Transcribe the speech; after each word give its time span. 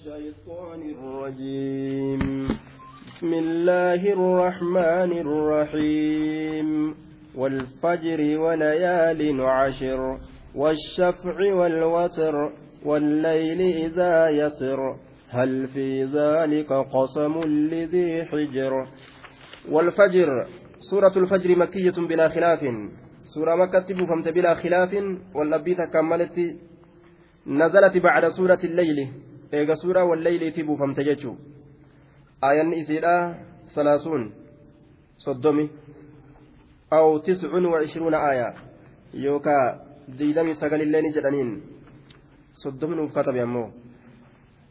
الشيطان 0.00 0.80
الرجيم. 0.96 2.48
بسم 3.06 3.32
الله 3.34 4.02
الرحمن 4.12 5.12
الرحيم. 5.26 6.94
والفجر 7.36 8.20
وليال 8.38 9.40
عشر 9.40 10.00
والشفع 10.54 11.54
والوتر 11.54 12.34
والليل 12.84 13.60
إذا 13.84 14.28
يسر. 14.28 14.80
هل 15.28 15.68
في 15.68 16.04
ذلك 16.04 16.72
قسم 16.72 17.40
لذي 17.70 18.24
حجر؟ 18.24 18.72
والفجر 19.70 20.46
سورة 20.90 21.14
الفجر 21.16 21.56
مكية 21.56 21.96
بلا 22.08 22.28
خلاف. 22.28 22.60
سورة 23.24 23.54
مكة 23.54 23.88
فهمت 24.08 24.28
بلا 24.28 24.54
خلاف. 24.54 24.92
واللبيت 25.34 25.80
كملت 25.92 26.36
نزلت 27.46 27.96
بعد 27.96 28.28
سورة 28.28 28.60
الليل. 28.64 29.29
Eega 29.52 29.76
suuraa 29.76 30.04
walleyliitii 30.04 30.62
buufamte 30.68 31.04
jechuu 31.04 31.36
aayanni 32.42 32.78
isiidha 32.78 33.14
salaasuun 33.74 34.32
soddomi 35.16 35.70
aw 36.90 37.18
tiscun 37.18 37.66
wa 37.66 37.82
ishruuna 37.82 38.18
aaya 38.28 38.48
yookaa 39.24 39.64
diidamii 40.18 40.54
sagalillee 40.54 41.02
ni 41.02 41.12
jedhaniin 41.12 41.50
soddomi 42.52 42.96
nuuf 42.96 43.12
katabe 43.12 43.42
ammoo 43.42 43.70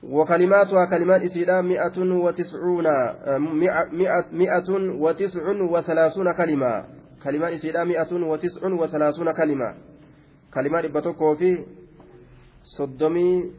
وكلماتها 0.04 0.86
كلمات 0.86 1.22
إسيلا 1.22 1.62
مئة 1.62 1.98
وتسعون 2.26 2.88
مئة 4.32 4.70
وتسع 5.04 5.46
وثلاثون 5.73 6.34
كلمة 6.34 6.86
كلمات 7.23 7.54
إسيلا 7.54 7.84
مئة 7.84 8.12
وتسع 8.32 8.62
وثلاثون 8.82 9.32
كلمة 9.32 9.70
كلمات 10.54 10.86
إبتوكو 10.86 11.36
في 11.36 11.66
صدمي 12.64 13.52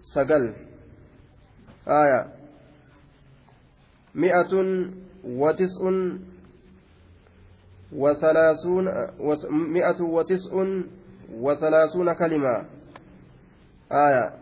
سجل. 0.00 0.54
آية. 1.88 2.32
مئة 4.14 4.52
وتسع 5.24 5.82
وثلاثون 7.92 8.84
مئة 9.50 10.02
وتسع 10.02 10.52
وثلاثون 11.32 12.12
كلمة. 12.12 12.64
آية. 13.92 14.34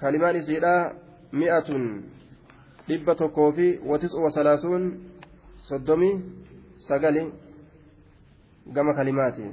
كلمان 0.00 0.42
سيدا 0.42 0.92
مئة 1.32 2.00
لبة 2.88 3.28
كوفي 3.28 3.78
وتسع 3.78 4.18
وثلاثون 4.24 5.08
صدمي 5.58 6.22
سجل. 6.76 7.32
جمع 8.66 8.92
كلماتي 8.96 9.52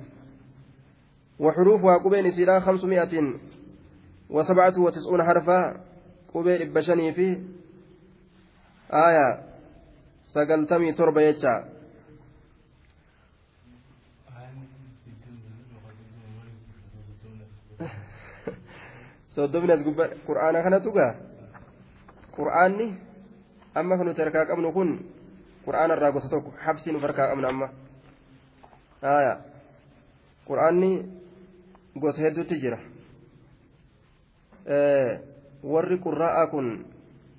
وحروفها 1.40 1.98
قبين 1.98 2.32
سيدا 2.32 2.60
خمسمائة 2.60 3.40
وسبعة 4.30 4.80
وتسعون 4.80 5.24
حرفا 5.24 5.82
قبيل 6.34 6.62
إبشني 6.62 7.14
في 7.14 7.28
آية 8.94 9.28
سقلتمي 10.34 10.94
تربة 10.94 11.22
kanatu 20.62 20.94
gaa 20.94 21.18
qur'aanni 22.38 22.94
amma 23.74 23.98
kan 23.98 24.06
nuti 24.06 24.22
harkaa 24.22 24.46
qabnu 24.46 24.70
kun 24.74 24.90
qur'aana 25.66 25.98
irraa 25.98 26.14
gosa 26.14 26.30
tokko 26.30 26.54
habsii 26.66 26.94
nuuf 26.94 27.02
harkaa 27.02 27.34
qabnu 27.34 27.48
amma 27.50 27.68
haya 29.02 29.34
qur'aanni 30.46 30.92
gosa 31.98 32.22
hedduutti 32.22 32.62
jira 32.62 32.78
warri 35.64 35.98
qurraa'aa 36.00 36.48
kun 36.48 36.86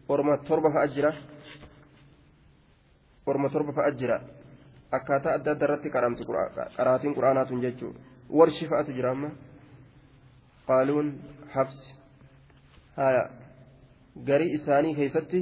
orma 0.08 0.38
torba 0.38 0.70
fa'a 0.70 0.88
jira 0.88 1.12
orma 3.26 3.48
torba 3.50 3.72
fa'a 3.72 3.90
jira 3.98 4.20
akkaataa 4.92 5.34
adda 5.34 5.50
adda 5.52 5.64
irratti 5.66 5.90
qaramti 5.90 6.24
qaraatiin 6.76 7.14
quraanaa 7.14 7.46
tun 7.48 7.60
jechuudha 7.64 8.00
warshi 8.38 8.68
fa'atu 8.68 8.92
jira 8.92 9.10
amma 9.10 9.30
qaaluun 10.68 11.08
habsi 11.54 11.94
haya 12.96 13.24
garii 14.28 14.54
isaanii 14.58 14.94
keessatti 15.00 15.40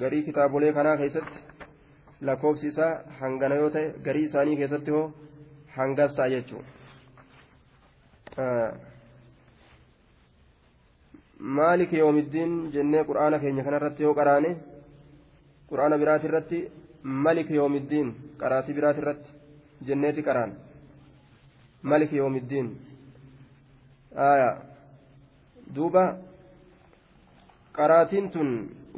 garii 0.00 0.22
kitaabolee 0.28 0.72
kanaa 0.72 0.96
keessatti 0.96 1.38
lakkoofsi 2.26 2.66
isaa 2.72 2.92
hangana 3.20 3.54
yoo 3.60 3.70
ta'e 3.70 3.86
garii 4.06 4.24
isaanii 4.30 4.56
keessatti 4.60 4.90
hoo 4.90 5.06
hangas 5.76 6.14
ta'a 6.16 6.28
jechuudha. 6.34 6.70
Maalik 11.38 11.92
yoomiddiin 11.92 12.70
jennee 12.74 13.04
qur'aana 13.08 13.38
keenya 13.38 13.62
kanarratti 13.64 14.02
yoo 14.02 14.14
qaraane 14.14 14.50
qur'aana 15.70 15.96
biraati 15.98 16.26
irratti 16.26 16.58
malik 17.02 17.48
yoomiddiin 17.50 18.08
qaraatii 18.40 18.74
biraati 18.78 19.00
irratti 19.02 19.30
jenneeti 19.86 20.22
qaraan. 20.22 20.52
Malik 21.82 22.12
yoomiddiin 22.12 22.66
aya. 24.16 24.50
Duuba 25.74 26.16
qaraatiin 27.76 28.30
tun 28.30 28.48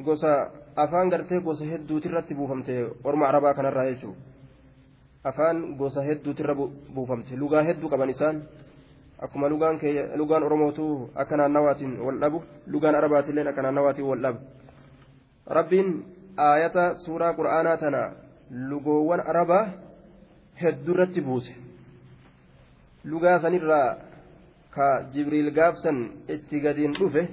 gosa 0.04 0.50
afaan 0.76 1.08
gartee 1.10 1.40
gosa 1.40 1.64
hedduuti 1.64 2.08
irratti 2.08 2.34
buufamte 2.34 2.72
orma 3.04 3.26
arabaa 3.28 3.54
kanarraa 3.54 3.84
jechuu. 3.90 4.14
Afaan 5.24 5.76
gosa 5.76 6.00
hedduuti 6.02 6.42
irra 6.42 6.54
buufamte. 6.94 7.36
Lugaa 7.36 7.62
hedduu 7.62 7.88
qaban 7.90 8.10
isaan 8.10 8.42
akkuma 9.20 9.48
lugaan 9.48 9.78
lugaan 10.16 10.42
oromootu 10.42 11.10
akka 11.14 11.36
naannawaatiin 11.36 12.00
wal 12.00 12.18
dhabu 12.20 12.42
lugaan 12.66 12.94
arabaatillee 12.94 13.48
akka 13.48 13.62
naannawaatiin 13.62 14.06
wal 14.08 14.22
dhabu. 14.22 14.40
Rabbiin 15.46 15.88
aayata 16.36 16.94
suuraa 17.04 17.34
qura'aanaa 17.34 17.76
tana 17.76 18.02
lugoowwan 18.50 19.20
arabaa 19.26 19.64
hedduurratti 20.62 21.20
buuse. 21.20 21.52
Lugaa 23.04 23.40
sanirraa 23.40 23.96
ka 24.70 24.88
jibriil 25.12 25.50
gaafsan 25.50 25.98
itti 26.28 26.60
gadiin 26.60 26.94
dhufe 26.98 27.28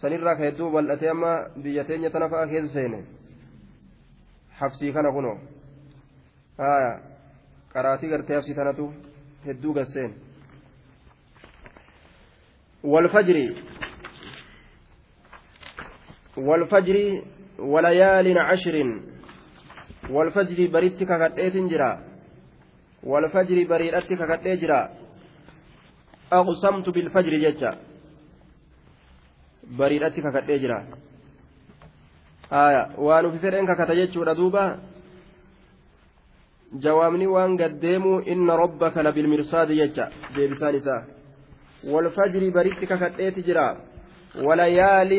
sanirraa 0.00 0.36
ka 0.36 0.42
hedduu 0.48 0.70
bal'atee 0.72 1.10
amma 1.10 1.32
biyya 1.62 1.84
teenya 1.84 2.10
tana 2.10 2.28
fa'a 2.28 2.46
keessa 2.46 2.72
seene. 2.72 3.04
Habsii 4.60 4.92
kana 4.92 5.12
kunoo. 5.12 5.38
Qaraatii 7.72 8.08
gartee 8.10 8.36
habsii 8.36 8.54
tanatu 8.54 8.92
hedduu 9.46 9.72
gasseen. 9.74 10.29
والفجر. 12.84 13.54
والفجر 16.36 16.96
وليال 17.58 18.38
عشر. 18.38 18.76
والفجر 20.10 20.58
بريتك 20.66 21.10
كتئت 21.22 21.56
جرا. 21.56 21.90
والفجر 23.02 23.56
بريدتك 23.70 24.20
كتئت 24.30 24.60
جرا. 24.60 24.80
أقسمت 26.32 26.88
بالفجر 26.88 27.34
جتا 27.44 27.70
بريدتك 29.78 30.24
كتئت 30.34 30.60
جرا. 30.60 30.78
آية. 32.52 32.84
وأنا 32.98 33.30
في 33.30 33.38
فرنك 33.38 33.70
كتجت 33.78 34.18
دوبا 34.18 34.90
jawaabni 36.72 37.26
waan 37.26 37.56
gaddeemu 37.58 38.22
inna 38.30 38.56
rabbaka 38.56 39.02
labilmirsaadi 39.02 39.74
jecha 39.74 40.06
deebisaan 40.34 40.76
isaa 40.78 41.02
والفجر 41.84 42.50
بريت 42.50 42.84
ككتئت 42.84 43.38
جرا 43.38 43.80
وليال 44.36 45.12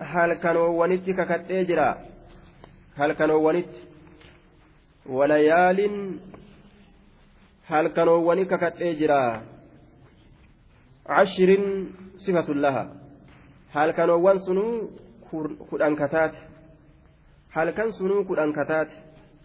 هل 0.00 0.34
كانوا 0.34 0.68
ونت 0.68 1.10
ككتئ 1.10 1.64
جرا 1.64 1.98
هل 2.96 3.12
كانوا 3.12 3.38
ونت 3.46 3.72
وليال 5.06 5.80
هل 7.66 7.88
كانوا 7.88 8.16
ونت 8.32 8.54
ككتئ 8.54 8.94
جرا. 8.94 9.42
عشر 11.06 11.50
صفة 12.16 12.52
لها 12.54 12.84
هل 13.70 13.90
كانوا 13.90 14.16
ونسنو 14.16 14.90
كدان 15.70 15.96
كتات 15.96 16.34
هل 17.50 17.70
كان 17.70 17.90
سنو 17.90 18.24
كدان 18.24 18.52
كتات 18.52 18.90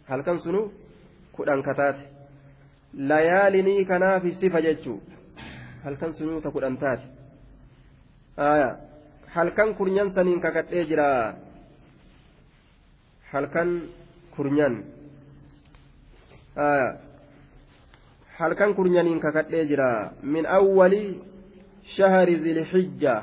هل 0.07 0.21
كان 0.21 0.37
سنو 0.37 0.71
كدان 1.37 1.61
كتات 1.61 1.95
ليالني 2.93 3.85
كنا 3.85 4.19
في 4.19 4.31
صفة 4.31 4.59
جتشو. 4.59 4.97
Halkan 5.83 6.11
sunuu 6.17 6.41
ka 6.43 6.49
kudhan 6.55 6.77
taate 6.81 7.05
halkan 9.35 9.69
kurnyan 9.77 10.09
saniin 10.15 10.39
kakadhee 10.45 10.85
jira 10.89 11.09
halkan 13.31 13.69
kurnyan 14.35 14.73
halkan 18.39 18.71
kurnyaniin 18.77 19.19
kakadhee 19.25 19.65
jira 19.71 19.89
min 20.23 20.45
awwali 20.45 21.03
shahari 21.95 22.35
zilhijja 22.45 23.15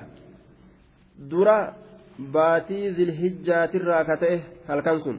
dura 1.30 1.58
baatii 2.34 2.92
zilhijjaatirraa 2.96 4.04
ka 4.08 4.16
ta'e 4.22 4.36
halkan 4.68 5.00
sun 5.06 5.18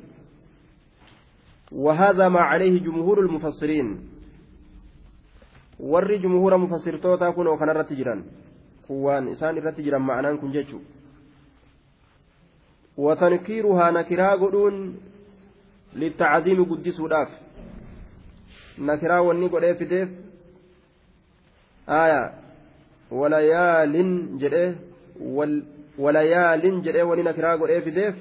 وهذا 1.72 2.30
ما 2.30 2.40
عليه 2.40 2.80
جمهور 2.80 3.20
المفسرين 3.20 3.88
warri 5.80 6.20
jumhuura 6.20 6.58
mufassirtootaa 6.58 7.32
kun 7.34 7.58
kanarratti 7.60 7.96
jiran 7.96 8.24
waan 8.90 9.28
isaan 9.28 9.58
irratti 9.58 9.84
jiran 9.84 10.02
ma'anaan 10.02 10.40
kun 10.40 10.52
jechu 10.52 10.82
watankiiruhaa 12.98 13.92
nakiraa 13.92 14.38
godhuun 14.38 14.78
littacdiimi 15.94 16.66
guddisuudhaaf 16.66 17.30
nakiraa 18.78 19.22
wanni 19.22 19.50
godhee 19.50 19.76
fideef 19.76 20.10
aya 21.88 22.22
walayaalin 23.12 24.40
jedhee 24.40 24.76
walayaalin 26.06 26.82
jedhee 26.88 27.04
wani 27.12 27.24
nakiraa 27.30 27.58
godhee 27.58 27.82
fideef 27.82 28.16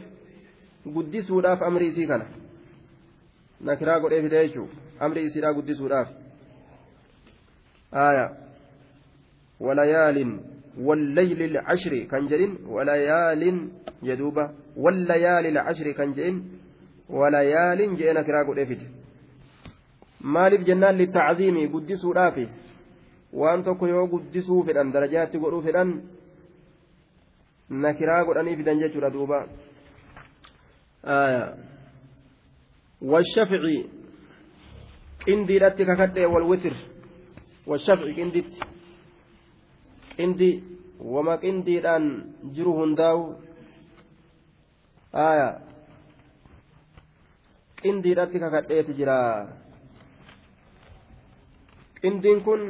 guddisuudhaaf 0.98 1.62
amri 1.62 1.88
isii 1.94 2.06
kana 2.06 2.26
nakiraa 3.60 4.00
godhee 4.00 4.22
fidee 4.22 4.46
jechuu 4.48 4.68
amri 5.00 5.26
isiidhaa 5.30 5.52
guddisuudhaaf 5.58 6.08
aya 7.92 8.30
walayaalin 9.60 10.56
والليل 10.76 11.42
العشر 11.42 12.04
كان 12.04 12.28
جرين 12.28 12.68
وليال 12.68 13.68
يدوبة 14.02 14.50
والليالي 14.76 15.48
العشر 15.48 15.92
كان 15.92 16.12
جرين 16.12 16.36
وليال 17.08 17.96
جئنا 17.96 18.22
كراغو 18.22 18.54
ديفيد 18.54 18.82
maaliif 20.20 20.62
jennaan 20.66 20.98
littacziimi 20.98 21.68
guddisuudhaafi 21.68 22.48
waan 23.40 23.62
tokko 23.62 23.86
yoo 23.86 24.06
guddisuu 24.12 24.62
fedhan 24.66 24.92
darajaatti 24.94 25.38
godhuu 25.38 25.62
fedhan 25.66 25.90
nakiraa 27.84 28.24
godhanii 28.24 28.56
fidan 28.56 28.80
jechuudha 28.82 29.10
duuba 29.10 29.46
والشفعي 33.02 33.86
قندي 35.26 35.58
لاتي 35.58 35.84
ككدي 37.66 37.92
والوتر 37.92 38.02
والشفعي 38.02 38.22
قنديتي 38.22 38.60
qindi 40.16 40.64
wama 41.00 41.36
qindiidhaan 41.36 42.04
jiru 42.56 42.72
hundaa'u 42.72 43.36
aya 45.12 45.60
qindiidhatti 47.82 48.40
kakadheeti 48.40 48.96
jira 48.98 49.18
qindiin 52.00 52.40
kun 52.46 52.62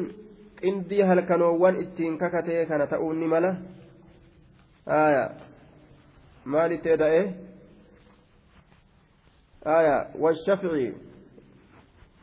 qindii 0.61 1.03
halkanoowwan 1.03 1.81
ittiin 1.85 2.19
kakatee 2.19 2.67
kana 2.67 2.87
ta'uu 2.87 3.13
ni 3.13 3.27
mala 3.31 3.55
aya 4.87 5.25
maalitti 6.45 6.89
eda'e 6.97 7.23
aya 9.79 9.97
washafici 10.19 10.95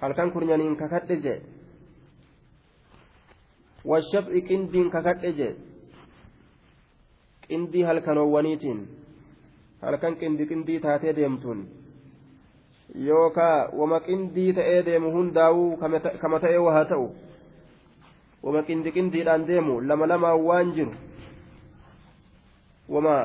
halkan 0.02 0.32
kurnyaniin 0.36 0.76
kakadhe 0.76 1.18
jee 1.24 1.40
washab'i 3.86 4.42
qindiin 4.50 4.90
kakadhe 4.90 5.32
jee. 5.40 5.54
Qindii 7.48 7.84
halkanoowwaniitiin 7.84 8.80
halkan 9.82 10.16
qindi 10.16 10.46
qindii 10.48 10.80
taatee 10.80 11.16
deemtuun. 11.16 11.68
Yookaa 13.08 13.70
wama 13.80 14.00
qindii 14.00 14.54
ta'ee 14.54 14.82
deemu 14.86 15.12
hundaa'uu 15.12 15.78
kama 16.22 16.40
ta'ee 16.40 16.58
waa 16.68 16.86
ta'u? 16.86 17.08
Wama 18.44 18.64
qindi 18.68 18.92
qindiidhaan 18.92 19.48
deemu 19.48 19.80
lama 19.88 20.08
lamaan 20.08 20.44
waan 20.48 20.74
jiru? 20.76 20.94
Wama 22.90 23.16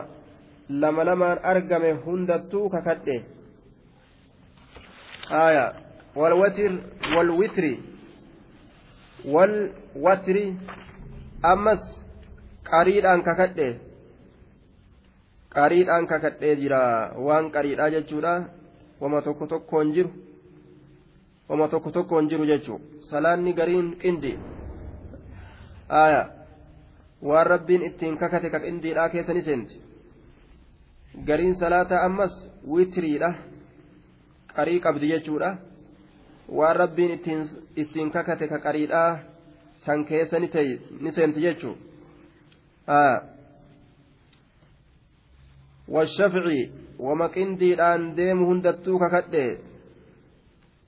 lama 0.69 1.05
lamaan 1.05 1.39
argame 1.43 1.93
hundattuu 2.07 2.69
kakadhe? 2.71 3.17
Aya 5.31 5.65
walwatir 6.17 6.73
walwitri 7.17 7.73
wal 9.25 9.55
watri 10.05 10.45
ammas 11.43 11.83
qariidhaan 12.71 13.23
kakadhe 13.23 13.69
qariidhaan 15.55 16.07
kakadhee 16.07 16.55
jira 16.63 16.81
waan 17.27 17.51
qariidhaa 17.51 17.91
jechuudha 17.97 18.35
wama 19.01 19.23
tokko 19.23 19.47
tokkoon 19.47 19.93
jiru 19.95 20.11
wama 21.49 21.69
tokko 21.69 21.91
tokkoon 21.91 22.29
jiru 22.31 22.47
jechuu 22.47 22.81
salaanni 23.11 23.53
gariin 23.61 23.97
qindi 24.03 24.33
aya 25.89 26.23
waan 27.23 27.47
rabbiin 27.47 27.83
ittiin 27.91 28.19
kakate 28.19 28.51
ka 28.51 28.61
qindiidhaa 28.61 29.09
keessa 29.15 29.35
ni 29.35 29.43
seenti 29.43 29.81
gariin 31.31 31.55
salaataa 31.63 32.03
ammas 32.09 32.35
witiriidha 32.75 33.31
qarii 34.57 34.81
qabdi 34.81 35.09
jechuudha 35.15 35.57
waan 36.49 36.77
rabbiin 36.77 37.21
ittiin 37.77 38.11
kakate 38.11 38.49
ka 38.49 38.59
qariidhaa 38.59 39.19
san 39.85 40.05
keessa 40.05 40.39
ni 40.41 41.13
seenti 41.13 41.41
jechuu? 41.41 41.77
Washafici 45.89 46.73
wama 46.99 47.29
qindiidhaan 47.29 48.17
deemu 48.17 48.47
hundattuu 48.47 48.99
kakadhe. 48.99 49.61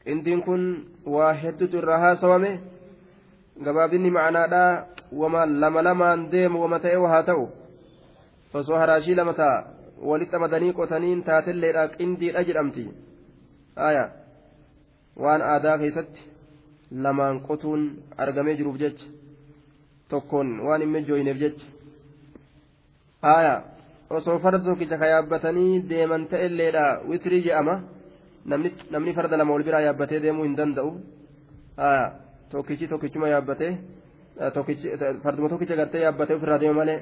Qindiin 0.05 0.43
kun 0.43 0.65
waa 1.07 1.33
hedduutu 1.33 1.79
irraa 1.79 1.99
haasawame. 1.99 2.61
Gabaabinni 3.65 4.11
macnaadhaa 4.11 4.87
wama 5.13 5.47
lama 5.47 5.83
lamaan 5.83 6.31
deemu 6.33 6.63
wama 6.63 6.81
ta'e 6.81 6.97
haa 6.97 7.23
ta'u. 7.23 7.49
Osoo 8.55 8.79
haraashii 8.79 9.15
lama 9.15 9.35
ta'a 9.35 9.65
walitti 10.03 10.37
amadanii 10.37 10.73
qotaniin 10.73 11.23
taatelleedha 11.25 11.89
qindiidha 11.97 12.45
jedhamti. 12.45 12.89
Aayaa. 13.77 14.20
Waan 15.17 15.43
aadaa 15.53 15.77
keessatti 15.83 16.21
lamaan 17.05 17.41
qotuun 17.49 17.83
argamee 18.25 18.57
jiruuf 18.61 18.79
jecha 18.83 19.07
tokkoon 20.09 20.49
waan 20.67 20.81
hin 20.83 20.91
mijjooyineef 20.97 21.39
jecha 21.45 21.67
haaya 23.23 23.55
osoo 24.19 24.39
farda 24.45 24.59
tokkicha 24.69 24.97
ka 25.03 25.07
yaabbatanii 25.15 25.73
deeman 25.91 26.27
ta'elleedha 26.33 26.85
witrii 27.11 27.43
je'ama 27.47 27.75
namni 28.93 29.13
farda 29.19 29.37
lama 29.41 29.53
ol 29.55 29.63
biraa 29.69 29.81
yaabbatee 29.87 30.21
deemuu 30.25 30.45
hin 30.49 30.57
danda'u 30.61 30.91
haaya 31.83 32.07
tokkichi 32.53 32.87
tokkichuma 32.93 33.29
yaabbatee 33.35 33.73
farduma 35.25 35.49
tokkicha 35.53 35.77
gartee 35.81 36.01
yaabbatee 36.07 36.37
ofirraa 36.39 36.59
deema 36.63 36.77
malee 36.81 36.99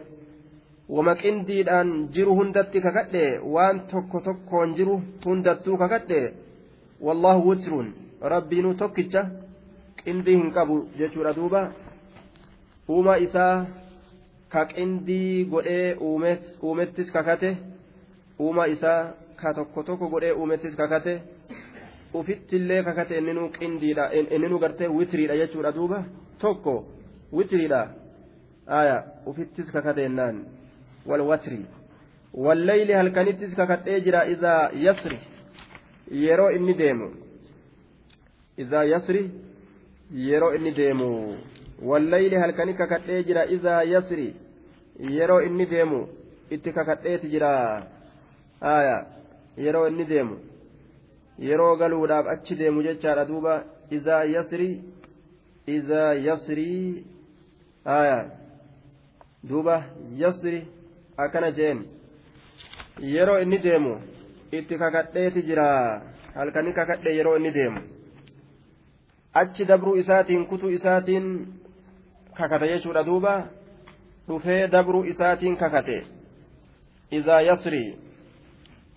wama 0.97 1.15
qindiidhaan 1.23 1.89
jiru 2.17 2.35
hundatti 2.41 2.81
kakadhe 2.87 3.25
waan 3.55 3.81
tokko 3.93 4.21
tokkoon 4.29 4.75
jiru 4.79 4.95
hundattuu 5.25 5.77
kakadhe 5.83 6.21
wallahu 7.07 7.49
witrun 7.49 7.93
rabbiinuu 8.33 8.75
tokkicha 8.83 9.23
qindii 10.03 10.37
hin 10.41 10.51
qabu 10.57 10.77
jechuudha 10.99 11.33
duuba 11.39 11.63
uumaa 12.97 13.17
isaa 13.27 13.67
ka 14.53 14.65
qindii 14.73 15.45
godhee 15.55 15.97
uumettis 16.63 17.11
kakate 17.17 17.57
uumaa 18.41 18.67
isaa 18.75 19.01
ka 19.43 19.55
tokko 19.55 19.83
tokko 19.91 20.09
godhee 20.15 20.33
uumettis 20.33 20.77
kakate 20.83 21.15
ufittillee 22.21 22.83
kakate 22.83 23.19
inninuu 23.19 23.49
qindiidha 23.59 24.11
inninuu 24.37 24.59
gartee 24.67 24.89
witiriidha 24.99 25.37
jechuudha 25.43 25.73
duuba 25.81 26.05
tokko 26.45 26.77
witiriidha 27.33 27.81
aya 28.83 29.03
ufittis 29.27 29.73
kakate 29.73 30.05
ennaan 30.11 30.45
walwatri 31.07 31.65
walleyli 32.35 32.93
halkanittis 32.93 33.55
kakadhee 33.61 34.01
jira 34.07 34.25
idaa 34.35 34.71
yasri 34.87 35.19
yeroo 36.11 36.51
inni 36.51 36.75
deemu 36.75 37.09
izaa 38.57 38.85
yasri 38.85 39.31
yeroo 40.29 40.55
inni 40.55 40.73
deemu 40.81 41.09
wallayli 41.91 42.37
halkani 42.37 42.75
kakadhee 42.75 43.23
jira 43.25 43.45
izaa 43.57 43.83
yasri 43.83 44.35
yeroo 45.17 45.41
inni 45.49 45.67
deemu 45.67 46.01
itti 46.51 46.73
kakadheeti 46.73 47.29
jira 47.35 47.51
aya 48.61 48.97
yeroo 49.65 49.87
inni 49.89 50.05
deemu 50.13 50.37
yeroo 51.49 51.77
galuudhaaf 51.77 52.27
achi 52.35 52.55
deemu 52.61 52.83
jechaadha 52.83 53.25
duuba 53.25 53.55
izaa 53.91 54.25
yasri 54.25 54.71
izaa 55.77 56.13
yasrii 56.15 57.05
aya 57.85 58.19
duuba 59.49 59.77
yasri 60.23 60.61
akkana 61.17 61.51
jeen 61.59 61.85
yeroo 63.15 63.39
inni 63.43 63.59
deemu 63.59 63.93
itti 64.53 64.79
kakadheeti 64.79 65.43
jira. 65.43 66.03
Halkani 66.35 66.73
kakadhe 66.73 67.15
yeroo 67.17 67.37
inni 67.37 67.51
deemu. 67.55 67.81
Achi 69.35 69.65
dabruu 69.65 69.97
isaatiin 69.97 70.47
kutuu 70.47 70.71
isaatiin 70.71 71.27
kakate 72.37 72.69
jechuudha 72.69 73.05
duuba. 73.07 73.47
Dhufee 74.29 74.69
dabruu 74.73 75.05
isaatiin 75.05 75.57
kakate. 75.57 76.07
Izaa 77.11 77.41
yasrii 77.41 77.99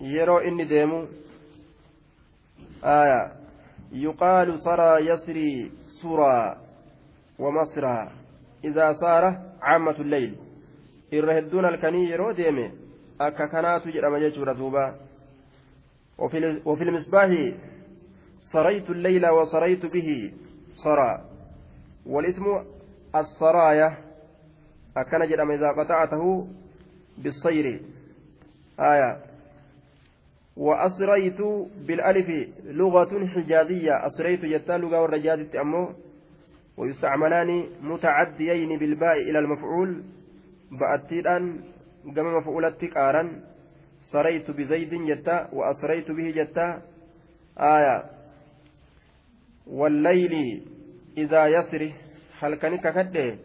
yeroo 0.00 0.40
inni 0.40 0.68
deemu. 0.68 1.08
Aya 2.82 3.30
yuqaalu 3.92 4.58
saraa 4.58 4.98
yasrii 4.98 5.72
suraa 6.00 6.56
wamasraa 7.38 8.10
izaa 8.62 8.94
saara 8.94 9.32
caammatu 9.60 10.04
leyl. 10.04 10.34
Irra 11.12 11.34
hedduun 11.34 11.64
halkanii 11.64 12.10
yeroo 12.10 12.32
deeme 12.36 12.70
akka 13.18 13.48
kanaatu 13.48 13.92
jedhama 13.94 14.20
jechuudha 14.20 14.54
duuba 14.54 14.94
وفي 16.18 16.82
المصباح 16.82 17.28
سريت 18.52 18.90
الليل 18.90 19.26
وسريت 19.30 19.86
به 19.86 20.32
سرى 20.74 21.12
والاسم 22.06 22.44
السرايا 23.16 23.88
akkana 24.94 25.24
jedhama 25.26 25.54
idaa 25.54 25.72
qaxacatahu 25.72 26.46
بالصير. 27.18 27.80
آية. 28.80 29.18
وأسريت 30.56 31.40
بالألف 31.86 32.28
لغة 32.64 33.26
حجازية. 33.26 34.06
أسريت 34.06 34.44
جتا 34.44 34.72
لغة 34.72 35.00
والرجاز 35.00 35.56
أمو. 35.56 35.92
ويستعملان 36.76 37.64
متعديين 37.82 38.78
بالباء 38.78 39.16
إلى 39.16 39.38
المفعول. 39.38 40.02
بأتيدان 40.70 41.60
كما 42.16 42.38
مفعولتك 42.38 42.96
آرا. 42.96 43.51
سريت 44.10 44.50
بزيد 44.50 44.94
جتا 44.94 45.48
وأسريت 45.52 46.10
به 46.10 46.30
جتا 46.30 46.82
آية. 47.58 48.10
والليل 49.66 50.62
إذا 51.18 51.46
يسري. 51.46 51.94
هل 52.40 52.54
كان 52.54 52.76
ككده 52.76 53.38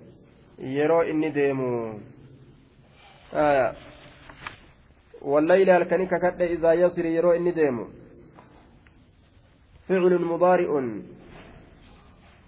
يرو 0.59 1.01
إني 1.01 1.29
ديمو. 1.29 1.99
آية. 3.33 3.73
والليل 5.21 5.69
هل 5.69 5.83
كان 5.83 6.05
ككده 6.05 6.45
إذا 6.45 6.73
يسري 6.73 7.15
يرو 7.15 7.31
إني 7.31 7.51
ديمو. 7.51 7.87
فعل 9.87 10.21
مضارع. 10.21 10.83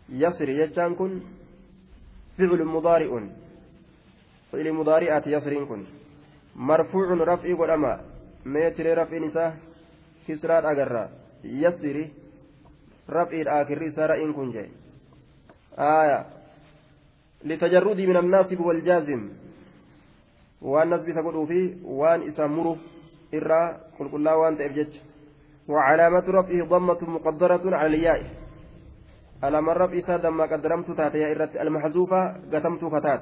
يسري 0.10 0.58
يجان 0.58 0.96
كن. 0.96 1.22
فعل 2.38 2.66
مضارع. 2.66 3.30
فعل 4.52 4.74
مضارعات 4.74 5.28
يسرين 5.28 5.66
كن. 5.66 5.99
مرفوع 6.60 7.08
رفعي 7.14 7.54
قدما 7.54 7.94
ميتر 8.46 8.98
رفع 8.98 9.18
نساء 9.18 9.58
كسرات 10.28 10.64
أقرى 10.64 11.10
يسري 11.44 12.06
رفعي 13.10 13.42
الآخر 13.42 13.90
سارئين 13.90 14.34
كن 14.34 14.52
جاي 14.52 14.70
آية 15.80 16.20
لتجردي 17.48 18.08
من 18.08 18.18
الناصب 18.18 18.60
والجازم 18.60 19.22
waan 20.62 20.90
nasbisa 20.92 21.24
godhuu 21.24 21.48
fi 21.48 21.62
waan 22.00 22.28
isa 22.28 22.44
muru 22.48 22.76
irraa 23.32 23.80
qulqullaa 23.96 24.36
waan 24.42 24.58
ta'eef 24.60 24.76
jecha. 24.76 25.00
وعلامة 25.70 26.26
رفعه 26.28 26.66
ضمة 26.66 27.02
مقدرة 27.10 27.76
على 27.76 27.88
الياء 27.88 28.22
على 29.44 29.62
من 29.62 29.70
رفع 29.70 29.98
إسا 29.98 30.18
دما 30.18 30.44
قدرمت 30.44 30.92
تاتي 30.92 31.62
المحذوفة 31.62 32.22
قتمت 32.54 32.86
كتات 32.86 33.22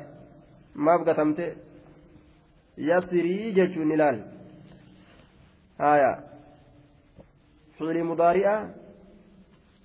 ما 0.75 0.98
قتمت 0.98 1.39
yasirii 2.77 3.53
jechuun 3.53 3.91
ilaali. 3.91 4.22
Haya 5.77 6.12
fiili 7.77 8.03
mudaari'a. 8.03 8.57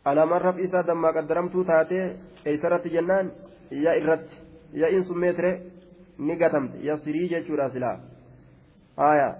Alamaan 0.04 0.42
raf 0.42 0.58
isaa 0.58 0.86
dammaa 0.86 1.12
qaddaramtuu 1.12 1.64
taatee 1.64 2.16
eeysarratti 2.44 2.90
jennaan 2.90 3.32
ya 3.70 3.94
irratti 3.94 4.36
ya 4.72 4.88
in 4.88 5.04
sun 5.04 5.18
meetire 5.18 5.52
ni 6.18 6.36
gatamte. 6.36 6.78
Yasirii 6.82 7.28
jechuudha 7.28 7.70
silaa 7.70 7.98
haya 8.96 9.34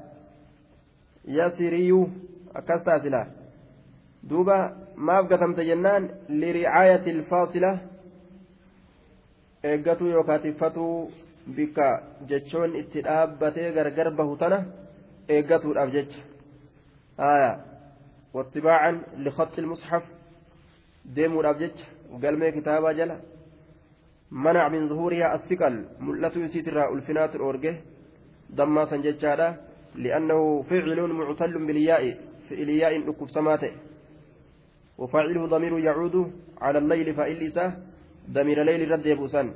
yasiriyuu 1.24 2.10
akkas 2.54 2.84
taa 2.84 2.98
silaa 3.00 3.26
duuba 4.28 4.56
maaf 4.96 5.28
gatamte 5.28 5.64
jennaan 5.64 6.08
liricaayati 6.28 7.10
ilfaasila 7.10 7.78
eeggatuu 9.70 10.08
yookaa 10.08 10.38
tiffatuu 10.38 11.12
bikka 11.46 12.02
jechoon 12.28 12.76
itti 12.76 13.02
dhaabbatee 13.02 13.72
gargar 13.72 14.10
bahu 14.10 14.36
tana 14.36 14.58
eeggatuudhaaf 15.28 15.90
jecha. 15.92 16.20
Aya 17.18 17.50
wattibaacan 18.34 18.96
likhaxi 19.24 19.60
ilmushaf 19.60 20.04
deemuudhaaf 21.04 21.58
jecha. 21.58 21.84
Galmee 22.22 22.52
kitaabaa 22.52 22.94
jala. 22.94 23.16
من 24.32 24.88
ظهورها 24.88 25.34
الثقل 25.34 25.84
ملة 26.00 26.32
يسيترا 26.36 26.94
ألفنات 26.94 27.36
الأورجه 27.36 27.76
ضما 28.54 28.84
سنججادا 28.84 29.56
لأنه 29.94 30.62
فعل 30.62 31.00
معتل 31.00 31.66
بالياء 31.66 32.16
فعل 32.50 32.68
ياء 32.68 32.98
نكب 32.98 33.28
سماته 33.28 33.72
وفاعله 34.98 35.46
ضمير 35.46 35.78
يعود 35.78 36.32
على 36.60 36.78
الليل 36.78 37.14
فإلسه 37.14 37.72
ضمير 38.30 38.62
ليل 38.62 38.90
رد 38.90 39.06
يبوسان 39.06 39.52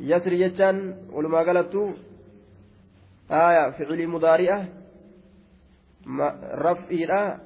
yasri 0.00 0.38
jechaan 0.38 0.78
walumaa 1.12 1.44
galattu 1.44 1.94
aya 3.28 3.72
ficilii 3.72 4.06
mudaari'a 4.06 4.58
raf'iidha. 6.66 7.40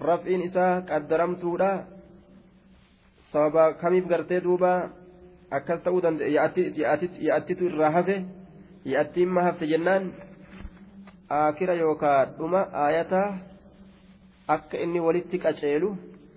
Raf'iin 0.00 0.42
isaa 0.42 0.82
qaddaramtuudha. 0.88 1.84
Sababa 3.32 3.74
kamiif 3.74 4.06
gartee 4.08 4.40
duuba? 4.40 4.90
Akkas 5.50 5.82
ta'uu 5.82 6.00
danda'e 6.02 6.30
yaattitu 6.30 7.64
irraa 7.64 7.90
hafe 7.90 8.24
yaattiin 8.84 9.28
ma 9.28 9.42
hafte 9.42 9.66
jennaan. 9.66 10.12
Akira 11.28 11.74
yookaan 11.74 12.34
dhuma 12.38 12.60
aayataa 12.72 13.38
akka 14.48 14.78
inni 14.78 15.00
walitti 15.00 15.38
qaceelu 15.38 15.96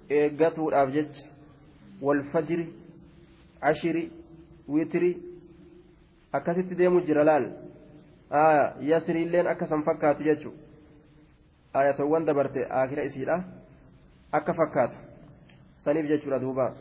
eeggatuudhaaf 0.10 0.90
jecha. 0.94 1.24
Walfajiri 2.02 2.74
ashiri 3.62 4.12
witiri. 4.68 5.33
Akkasitti 6.34 6.76
deemu 6.76 7.02
jira 7.06 7.24
laal 7.24 7.46
yasriilleen 8.82 9.48
akka 9.48 9.66
san 9.66 9.84
fakkaatu 9.84 10.24
jechuudha 10.24 10.58
aayatawwan 11.74 12.26
dabarte 12.26 12.66
akira 12.70 13.06
isiidha 13.06 13.44
akka 14.32 14.54
fakkaatu. 14.54 14.98
saniif 15.84 16.08
jechuudha 16.08 16.40
duuba 16.40 16.74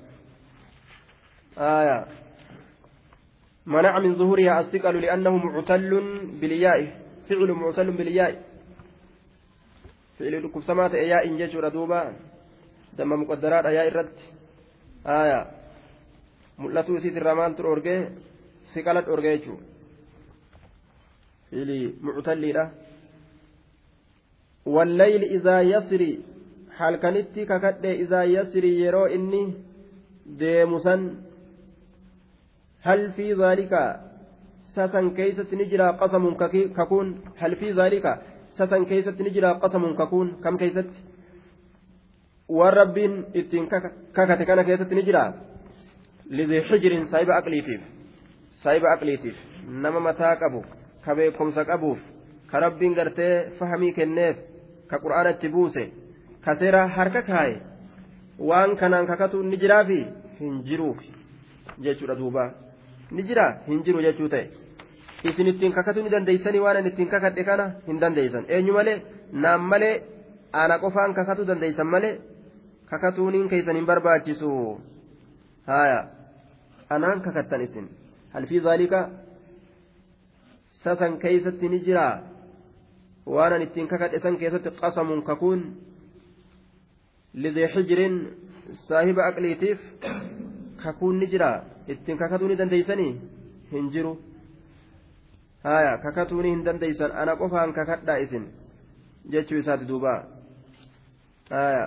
منع 3.67 3.99
من 3.99 4.15
ظهورها 4.19 4.61
الثقل 4.61 5.01
لأنه 5.01 5.37
معتل 5.37 5.93
بالياء 6.41 6.79
فعل 7.29 7.51
معتل 7.53 7.91
بالياء 7.91 8.43
فعل 10.19 10.51
كبسمات 10.55 10.95
ياء 10.95 11.25
ججر 11.37 11.69
دوبا 11.69 12.13
دم 12.99 13.11
مقدرات 13.23 13.65
ياء 13.65 13.89
الرد 13.89 14.19
آية 15.07 15.41
ملتو 16.59 16.99
سيت 16.99 17.17
الرمان 17.17 17.55
ترورجي 17.57 17.97
ثقلت 18.75 19.09
أورجيتشو 19.09 19.57
فعل 21.51 21.95
معتل 22.01 22.69
والليل 24.67 25.23
إذا 25.25 25.61
يسري 25.63 26.13
halkanitti 26.79 27.47
kakadhe 27.47 27.91
izaa 28.05 28.25
yasrii 28.25 28.81
yeroo 28.83 29.07
inni 29.17 29.41
deemu 30.39 30.79
san 30.81 31.03
hal 32.87 33.03
fi 33.17 33.27
zaalika 33.41 33.83
sasan 34.75 35.11
keeysatti 35.19 35.57
ni 35.57 35.67
jira 35.73 35.93
qasamun 36.01 36.37
kakuun 36.79 37.09
hal 37.41 37.57
fi 37.61 37.73
zaalika 37.79 38.13
sasan 38.59 38.87
keeysatti 38.93 39.23
ni 39.23 39.31
jira 39.37 39.55
qasamun 39.65 39.97
kakuun 40.01 40.29
kam 40.45 40.59
keeysatti 40.63 40.99
waan 42.59 42.75
rabbiin 42.81 43.15
ittiin 43.35 43.69
kakate 44.13 44.45
kana 44.51 44.65
keessatti 44.65 44.95
ni 44.95 45.03
jira 45.03 45.25
saahiba 48.65 48.89
aqliitiif 48.95 49.37
nama 49.85 50.01
mataa 50.09 50.37
qabu 50.43 50.61
ka 51.05 51.15
beekumsa 51.19 51.65
qabuuf 51.71 52.01
ka 52.51 52.61
rabbiin 52.65 52.95
gartee 52.99 53.35
fahamii 53.59 53.93
kenneef 53.99 54.37
ka 54.91 54.97
qur'aanatti 55.05 55.49
buuse 55.55 55.85
kaseera 56.45 56.83
harka 56.97 57.23
kaaye 57.31 57.57
waan 58.51 58.77
kanaan 58.83 59.07
kakatu 59.13 59.43
ni 59.51 59.57
jiraafi 59.63 60.01
hin 60.41 60.55
jiruuf 60.69 60.99
jechuudha 61.87 62.15
duuba 62.21 62.45
ni 63.17 63.23
jira 63.29 63.47
hin 63.69 63.83
jiru 63.87 64.03
jechuu 64.07 64.29
ta'e 64.35 64.45
isin 65.31 65.47
ittiin 65.53 65.73
kakatu 65.79 66.03
ni 66.05 66.11
dandeeysanii 66.15 66.63
waan 66.67 66.77
an 66.81 66.87
ittiin 66.91 67.11
kakadhe 67.15 67.45
kana 67.51 67.67
hin 67.89 68.01
dandeeysan 68.05 68.45
eenyu 68.59 68.73
malee 68.79 68.99
naan 69.47 69.61
malee 69.73 69.95
ana 70.63 70.79
qofaan 70.85 71.15
kakatu 71.19 71.47
dandeeysan 71.51 71.87
malee 71.95 72.15
kakatuuniin 72.93 73.49
keeysan 73.53 73.77
hin 73.81 73.87
barbaachisu 73.91 74.53
haya 75.73 76.01
anaan 76.97 77.21
kakattan 77.27 77.61
isin 77.67 77.87
an 83.57 83.63
ittiin 83.67 83.89
kakadhe 83.89 84.19
san 84.25 84.37
keessatti 84.39 84.71
qasamuun 84.81 85.23
kakuun 85.29 85.61
lidii 87.35 87.69
xijirin 87.75 88.17
saahiba 88.89 89.23
aqliitiif 89.31 89.81
kakuun 90.83 91.19
ni 91.21 91.27
jira 91.33 91.51
ittiin 91.95 92.19
kakatuu 92.19 92.49
ni 92.49 92.57
dandeeysanii 92.59 93.13
hin 93.73 93.91
jiru 93.95 94.15
haya 95.65 95.99
kakatuu 96.05 96.43
ni 96.43 96.51
hin 96.55 96.65
dandeeysan 96.65 97.13
ana 97.23 97.37
qofaan 97.37 97.73
kakadhaa 97.73 98.17
isin 98.27 98.47
jechuu 99.35 99.59
isaati 99.59 99.89
duuba 99.89 100.15
haya 101.51 101.85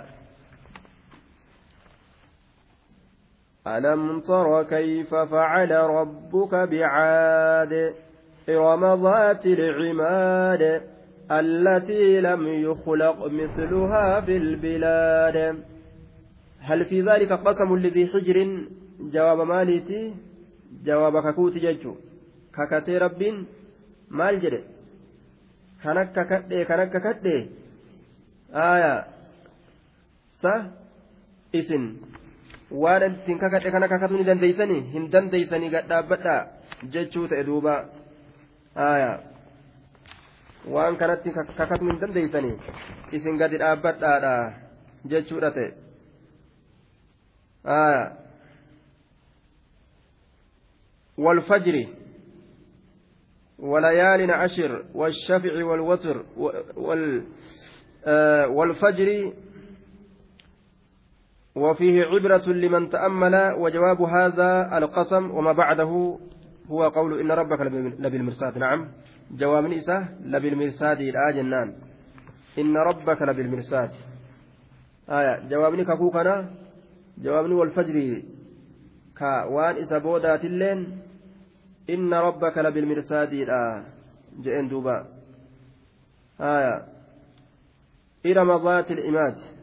ألم 3.68 4.20
تر 4.20 4.64
كيف 4.64 5.16
فعل 5.16 5.72
ربك 5.72 6.56
بعاد؟ 6.56 7.94
إرم 8.50 8.84
ذات 9.04 9.46
العماد 9.46 10.82
التي 11.32 12.22
لم 12.22 12.48
يخلق 12.48 13.28
مثلها 13.28 14.22
في 14.22 14.38
البلاد. 14.38 15.64
هل 16.60 16.86
في 16.86 17.02
ذلك 17.02 17.32
قسم 17.32 17.76
لذي 17.76 18.08
حجر؟ 18.08 18.68
جواب 19.00 19.40
مالتي 19.48 20.14
جواب 20.86 21.20
ككوت 21.20 21.54
ججو. 21.54 21.96
maal 24.10 24.40
jedhe 24.42 24.62
kan 25.82 25.98
akka 25.98 26.24
kadhee 26.32 26.66
kan 26.70 26.80
akka 26.86 27.00
kadhee 27.06 27.42
aayaa 28.54 29.00
sa 30.42 30.54
isin 31.60 31.84
waan 32.84 33.04
ittiin 33.08 33.40
kakadhe 33.40 33.72
kana 33.76 33.88
kakatuu 33.94 34.18
ni 34.18 34.28
dandeeysanii 34.30 34.82
hin 34.96 35.08
dandeeysanii 35.16 35.70
gadhaabbadhaa 35.76 36.42
jechuu 36.98 37.28
ta'e 37.32 37.44
duuba 37.50 37.76
waan 40.76 40.98
kanatti 41.02 41.34
kakatuu 41.38 41.90
hin 41.92 42.02
dandeeysanii 42.04 42.56
isin 43.20 43.42
gadi 43.44 43.58
dhaabbadhaadha 43.64 44.36
jechuudha 45.14 45.52
ta'e 45.58 45.72
والفجر 51.18 51.88
وليال 53.60 54.32
عشر 54.32 54.86
والشفع 54.94 55.64
والوتر 55.64 56.26
وال 56.78 57.24
والفجر 58.50 59.34
وفيه 61.56 62.04
عبرة 62.04 62.48
لمن 62.48 62.90
تأمل 62.90 63.36
وجواب 63.58 64.02
هذا 64.02 64.78
القسم 64.78 65.32
وما 65.32 65.54
بعده 65.54 66.18
هو 66.68 66.84
قول 66.84 67.20
إن 67.20 67.32
ربك 67.32 67.62
لبالمرصاد 68.00 68.58
نعم. 68.58 68.88
جواب 69.32 69.64
نساء 69.64 70.18
لبالمرصاد 70.24 71.02
لا 71.02 71.32
جنان. 71.32 71.76
إن 72.58 72.78
ربك 72.78 73.22
لبالمرصاد 73.22 73.90
آية. 75.10 75.48
جوابني 75.50 75.86
كفوكنا 75.86 76.50
جوابني 77.18 77.54
والفجر 77.54 78.24
كوان 79.18 79.76
إسا 79.76 79.98
بودات 79.98 80.46
اللين 80.46 80.98
إن 81.90 82.14
ربك 82.14 82.58
لبالمرصاد 82.58 83.34
لا 83.34 83.84
جئن 84.42 84.68
دوبا. 84.68 85.08
آية. 86.42 86.86
إرم 88.26 88.66
ذات 88.66 88.92
الإماد. 88.92 89.55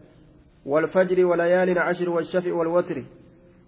والفجر 0.66 1.24
وليال 1.24 1.78
عشر 1.78 2.10
والشفع 2.10 2.52
والوتر 2.52 3.02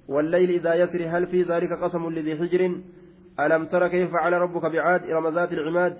والليل 0.08 0.50
إذا 0.50 0.74
يسر 0.74 1.06
هل 1.08 1.26
في 1.26 1.42
ذلك 1.42 1.72
قسم 1.72 2.10
لذي 2.10 2.36
حجر 2.36 2.80
ألم 3.40 3.66
تر 3.66 3.88
كيف 3.88 4.12
فعل 4.12 4.32
ربك 4.32 4.62
بعاد 4.62 5.10
إرم 5.10 5.34
ذات 5.34 5.52
العماد 5.52 5.96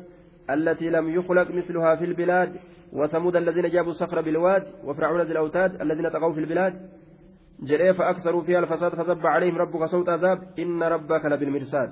التي 0.50 0.90
لم 0.90 1.14
يخلق 1.14 1.50
مثلها 1.50 1.96
في 1.96 2.04
البلاد؟ 2.04 2.56
وثمود 2.92 3.36
الذين 3.36 3.70
جابوا 3.70 3.90
الصخر 3.90 4.20
بالواد 4.20 4.62
وفرعون 4.84 5.20
ذي 5.20 5.32
الأوتاد 5.32 5.80
الذين 5.80 6.08
طغوا 6.08 6.32
في 6.32 6.40
البلاد. 6.40 6.90
جري 7.62 7.94
فأكثروا 7.94 8.42
فيها 8.42 8.58
الفساد 8.58 8.94
فصب 8.94 9.26
عليهم 9.26 9.58
ربك 9.58 9.84
صوت 9.84 10.08
عذاب. 10.08 10.38
إن 10.58 10.82
ربك 10.82 11.24
لبالمرصاد. 11.24 11.90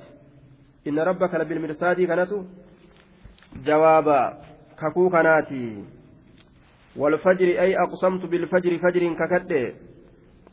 إن 0.86 0.98
ربك 0.98 1.34
لبالمرصاد 1.34 2.00
كانت؟ 2.00 2.32
جوابا 3.64 4.38
ككو 4.80 5.10
كناتي. 5.10 5.84
والفجر 6.96 7.46
أي 7.46 7.78
أقسمت 7.78 8.24
بالفجر 8.24 8.78
فجر 8.78 9.14
ككد 9.14 9.74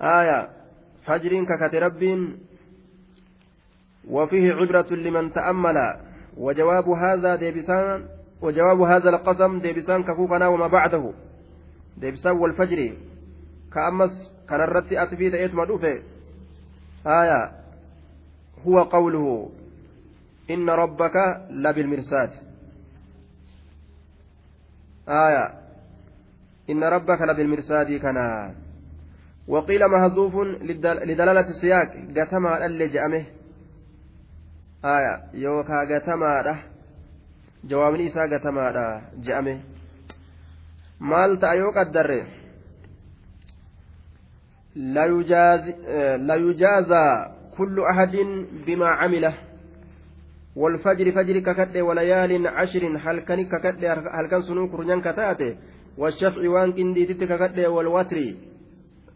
آية 0.02 0.50
فجر 1.06 1.44
ككت 1.44 1.76
رب. 1.76 2.30
وفيه 4.10 4.54
عبرة 4.54 4.90
لمن 4.92 5.34
تأمل. 5.34 5.96
وجواب 6.38 6.90
هذا 6.90 7.36
ديبسان 7.36 8.06
وجواب 8.42 8.82
هذا 8.82 9.10
القسم 9.10 9.60
ديبسان 9.60 10.04
كفوفنا 10.04 10.48
وما 10.48 10.68
بعده. 10.68 11.14
ديبسان 11.98 12.38
والفجر. 12.38 12.94
كأمس 13.74 14.32
كان 14.50 14.62
الرد 14.62 14.94
أتفيت 14.94 15.34
إيت 15.34 15.54
مدوفة. 15.56 16.02
آية 17.08 17.52
هو 18.68 18.84
قوله 18.84 19.50
إن 20.50 20.70
ربك 20.70 21.16
لبالمرساد. 21.50 22.32
آية 25.10 25.59
إن 26.70 26.84
ربك 26.84 27.22
لبالمرصاد 27.22 27.92
كنا. 27.92 28.56
وقيل 29.48 29.88
مهزوف 29.88 30.36
لدلالة 31.10 31.48
السياق 31.50 31.90
قتما 32.18 32.66
اللي 32.66 32.88
جأمه. 32.88 33.26
آية 34.86 35.14
يوكا 35.34 35.80
قتما 35.90 36.60
jawaabni 37.64 38.06
isaa 38.06 38.28
gatamaadha 38.28 39.02
je'ame 39.20 39.62
maal 41.00 41.38
ta'a 41.40 41.56
yoo 41.56 41.72
qaddarre 41.76 42.20
layujaazaa 46.30 47.30
kullu 47.58 47.86
ahadin 47.86 48.48
bimaa 48.66 48.98
camila 49.04 49.34
والفجر 50.56 51.12
فجر 51.12 51.40
ككد 51.40 51.78
وليال 51.78 52.48
عشر 52.48 52.84
هل 52.98 53.20
كان 53.20 53.46
ككد 53.46 53.86
هل 53.86 54.26
كان 54.28 54.42
سنون 54.42 54.70
كرنيان 54.70 55.02
كتاته 55.02 55.56
والشفع 55.99 56.49
وان 56.49 56.73
كنديتت 56.73 57.25
ككد 57.25 57.59
والوتر 57.61 58.19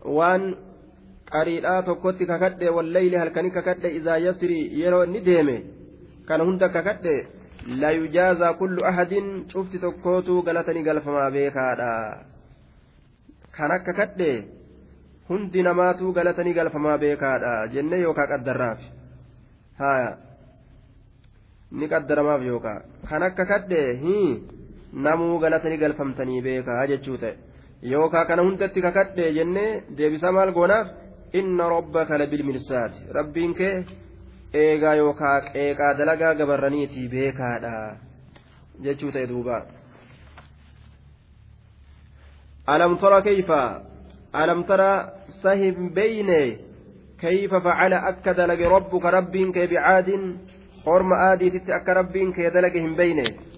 وان 0.05 0.43
qariidhaa 1.33 1.83
tokkotti 1.87 2.27
kakadhe 2.27 2.71
wallayli 2.77 3.17
halkanii 3.21 3.51
kakadhe 3.57 3.89
idaa 3.99 4.17
yasri 4.27 4.61
yeroo 4.81 5.03
inni 5.07 5.21
deeme 5.27 5.57
kana 6.29 6.45
hunda 6.49 6.69
kakadhe 6.77 7.15
layujaazaa 7.83 8.53
kullu 8.61 8.85
ahadin 8.91 9.27
cufti 9.53 9.79
tokkootu 9.83 10.43
galatanii 10.47 10.85
galfamaa 10.89 11.31
beekaadha 11.35 11.91
kan 13.57 13.75
akka 13.77 13.93
kadhe 14.01 14.31
hundi 15.29 15.67
namaatu 15.69 16.13
galatanii 16.19 16.57
galfamaa 16.61 16.99
beekaadha 17.05 17.53
jenne 17.75 18.01
yookaa 18.05 18.27
qaddarraaf 18.33 18.81
haya 19.83 20.11
ni 21.81 21.89
qaddaramaaf 21.95 22.43
yookaa 22.51 22.79
kan 23.09 23.23
akka 23.29 23.45
kadhe 23.53 23.83
hii 24.05 24.29
namuu 24.94 25.40
galatanii 25.40 25.78
galfamtanii 25.78 26.42
beekaa 26.42 26.88
jechuu 26.88 27.18
ta'e. 27.18 27.38
Yookaan 27.92 28.28
kana 28.28 28.44
hundatti 28.44 28.82
kakadhe 28.82 29.34
jennee 29.34 29.84
deebisaa 29.98 30.32
maal 30.32 30.52
goonaaf? 30.52 30.88
Inna 31.34 31.70
robba 31.70 32.06
labil 32.10 32.30
bilmilsaati 32.30 33.14
rabbiin 33.18 33.54
kee 33.60 33.86
eegaa 34.54 34.96
yookaan 34.96 35.52
qeeqaa 35.54 35.98
dalagaa 35.98 36.36
gabarraniitii 36.36 37.08
beekaadha 37.16 37.72
jechuu 38.84 39.12
ta'e 39.12 39.30
duuba. 39.30 39.66
ألم 42.70 42.96
ترى 42.96 43.22
كيف 43.22 43.52
ألم 44.36 44.64
ترى 44.64 45.12
keeyfa 45.44 47.50
بين 47.60 47.94
akka 47.94 48.34
dalage 48.34 48.34
أكد 48.34 48.40
لك 48.40 48.60
kee 48.60 49.06
ربك 49.06 49.58
بعاد 49.72 50.38
حرم 50.86 51.14
akka 51.14 51.94
rabbiin 51.94 52.34
kee 52.34 52.50
dalage 52.50 52.80
hin 52.80 52.96
بينه 52.96 53.53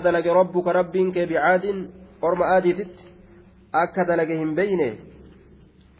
dalage 0.00 0.34
rabbuka 0.34 0.72
rabbiin 0.72 1.12
kee 1.12 1.26
bicaadin 1.26 1.88
orma 2.22 2.44
aadiititti 2.54 3.04
akka 3.72 4.04
dalage 4.04 4.36
hin 4.38 4.54
beyne 4.54 4.88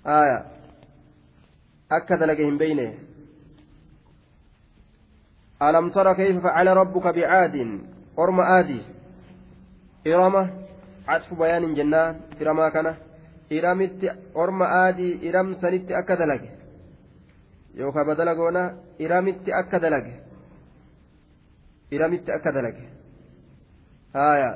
aya 0.05 0.39
akka 1.91 2.17
dalage 2.17 2.45
hin 2.45 2.59
beyne 2.59 2.87
alam 5.61 5.91
tara 5.91 6.15
kayfa 6.15 6.41
facala 6.41 6.75
rabbuka 6.75 7.13
bicaadin 7.13 7.71
orma 8.17 8.43
aadi 8.59 8.81
irama 10.05 10.49
catfu 11.07 11.37
bayaanin 11.37 11.75
jennaan 11.75 12.17
iramaa 12.41 12.71
kana 12.71 12.97
iramitti 13.51 14.09
orma 14.35 14.67
aadii 14.85 15.19
iram 15.29 15.55
sanitti 15.61 15.95
akka 15.95 16.17
dalage 16.17 16.51
yookaan 17.75 18.07
badala 18.07 18.35
goona 18.35 18.63
iramitti 21.91 22.33
akka 22.33 22.53
dalage 22.53 22.85
haya 24.13 24.51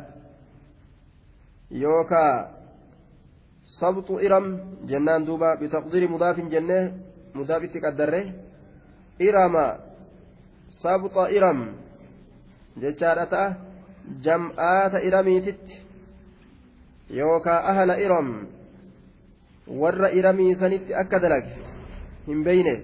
yookaan 1.71 2.49
sabxu 3.79 4.21
iram 4.21 4.47
jennaan 4.91 5.27
duuba 5.27 5.57
bitaqdiri 5.57 6.09
mudaafin 6.09 6.51
jennee 6.51 6.93
mudaafitti 7.35 7.81
qaddarre 7.81 8.23
irama 9.19 9.67
sabxa 10.83 11.31
iram 11.37 11.59
jechaadha 12.83 13.27
ta'a 13.33 13.49
jam'aata 14.25 15.05
iramiititti 15.09 15.75
yookaan 17.11 17.65
ahala 17.71 17.95
iram 18.07 18.29
warra 19.81 20.09
iramii 20.19 20.57
sanitti 20.61 20.95
akka 20.95 21.21
dalage 21.23 21.53
hin 22.27 22.45
beyne 22.45 22.75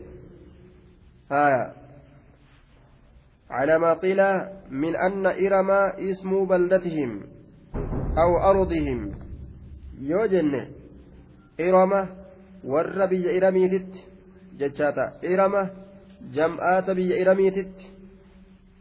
haya 1.28 1.77
على 3.50 3.78
ما 3.78 3.92
قيل 3.94 4.20
من 4.70 4.96
أن 4.96 5.26
إرم 5.26 5.70
اسم 6.10 6.44
بلدتهم 6.44 7.22
أو 8.18 8.50
أرضهم. 8.50 9.12
يوجن 10.00 10.68
إرم 11.60 12.08
والربي 12.64 13.38
إرميتت. 13.38 13.92
جتشاتا. 14.58 15.06
إرم 15.24 15.70
جمعات 16.32 16.90
بي 16.90 17.22
إرميتت. 17.22 17.74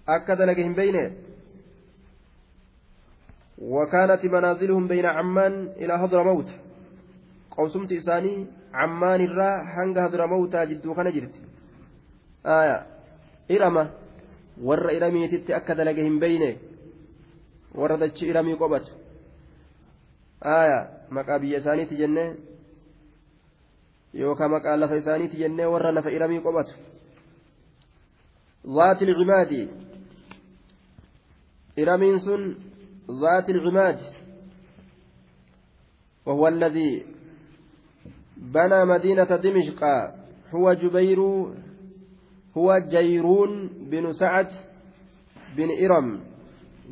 أكد 0.07 0.41
لكهم 0.41 0.73
بينه. 0.73 1.11
وكانت 3.57 4.25
منازلهم 4.25 4.87
بين 4.87 5.05
عمان 5.05 5.67
إلى 5.67 5.93
هضرموت 5.93 6.49
قوسمت 7.51 7.91
إساني 7.91 8.45
عمان 8.73 9.21
الرا 9.21 9.63
حنق 9.63 9.97
هضرموت 9.97 10.55
جدو 10.55 10.93
كان 10.93 11.09
جرت 11.11 11.35
aya 12.47 12.87
irama 13.51 13.91
warra 14.61 14.93
iramiititti 14.93 15.53
akka 15.53 15.75
dalage 15.75 16.03
hin 16.03 16.19
beyne 16.19 16.57
warra 17.75 17.97
dachi 17.97 18.27
iramii 18.27 18.57
qophatu 18.57 18.91
aya 20.41 20.79
maqaa 21.09 21.39
biyya 21.39 21.59
isaaniiti 21.59 21.95
jennee 21.97 22.29
yookaan 24.13 24.51
maqaa 24.51 24.77
lafa 24.77 24.95
isaaniiti 24.95 25.37
jennee 25.37 25.65
warra 25.65 25.91
lafa 25.91 26.11
iramii 26.11 26.45
qophatu 26.49 26.73
ذات 28.67 29.01
العماد 29.01 29.69
إرمين 31.79 32.19
سن 32.19 32.55
ذات 33.21 33.49
العماد 33.49 33.99
وهو 36.25 36.47
الذي 36.47 37.05
بنى 38.37 38.85
مدينة 38.85 39.23
دمشق 39.23 39.83
هو 40.55 40.73
جبير 40.73 41.19
هو 42.57 42.77
جيرون 42.89 43.51
بن 43.91 44.13
سعد 44.13 44.47
بن 45.57 45.69
إرم 45.85 46.19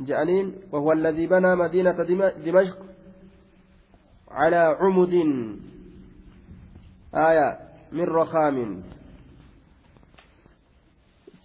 جانين 0.08 0.54
وهو 0.72 0.92
الذي 0.92 1.28
بنى 1.28 1.56
مدينة 1.56 1.92
دمشق 2.46 2.78
على 4.32 4.62
عمد 4.80 5.14
آية 7.16 7.50
من 7.92 8.04
رخام 8.04 8.58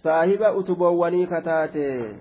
صاحب 0.03 0.41
أتبواني 0.41 1.25
كتاتي 1.25 2.15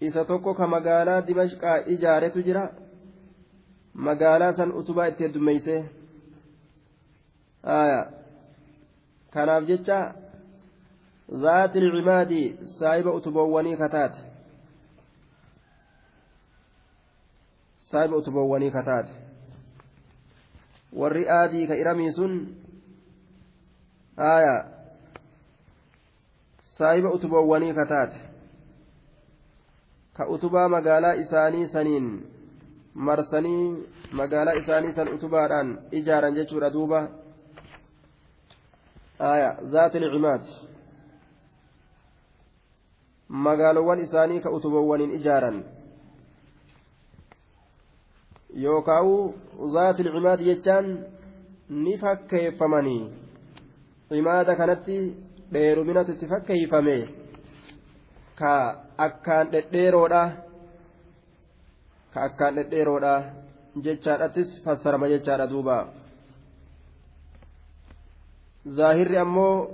isa 0.00 0.24
tokko 0.28 0.52
ka 0.54 0.66
magaalaa 0.68 1.22
dimashqaa 1.24 1.88
ijaaretu 1.92 2.42
jira 2.46 2.64
magaalaa 3.94 4.52
san 4.52 4.72
utubaa 4.80 5.06
itti 5.08 5.24
heddummeeyse 5.24 5.76
kanaaf 9.32 9.64
jecha 9.70 9.98
utuboowwanii 13.12 13.76
kataate 13.76 14.18
saahiba 17.78 18.16
utuboowwanii 18.16 18.70
kataate 18.70 19.12
warri 20.92 21.28
aadii 21.28 21.66
ka 21.66 21.76
iramii 21.76 22.12
sun 22.12 22.56
aya 24.16 24.64
saahiba 26.78 27.12
utuboowwanii 27.12 27.72
kataate 27.72 28.20
ka 30.16 30.28
utubaa 30.28 30.68
magaalaa 30.68 31.14
isaanii 31.14 31.66
saniin 31.68 32.26
marsanii 32.94 33.86
magaalaa 34.12 34.54
isaanii 34.54 34.92
san 34.92 35.08
utubaadhaan 35.08 35.78
ijaaran 35.90 36.34
jechuudha 36.34 36.70
duuba 36.70 37.08
aya 39.18 39.58
zaati 39.62 39.98
lcimaad 39.98 40.40
magaalowwan 43.28 43.98
isaanii 44.00 44.40
ka 44.40 44.50
utubawwaniin 44.50 45.14
ijaaran. 45.18 45.64
Yookaawu 48.54 49.34
zaati 49.72 50.04
cimaad 50.04 50.40
jechaan 50.40 50.86
ni 51.68 51.98
fakkeeffamanii. 51.98 53.10
Cimaada 54.08 54.56
kanatti 54.56 54.98
dheeruminatu 55.52 56.12
itti 56.12 56.26
fakkeeyfame 56.26 56.96
ka 58.38 58.52
akkaan 58.98 59.50
dhedheeroodha 59.52 60.22
ka 62.14 62.18
akkaan 62.28 62.54
dhedheeroodha 62.54 63.14
jechaadhattis 63.84 64.62
fassarama 64.64 65.08
jechaadha 65.08 65.46
duuba. 65.50 65.76
Zaahirri 68.76 69.18
ammoo 69.18 69.70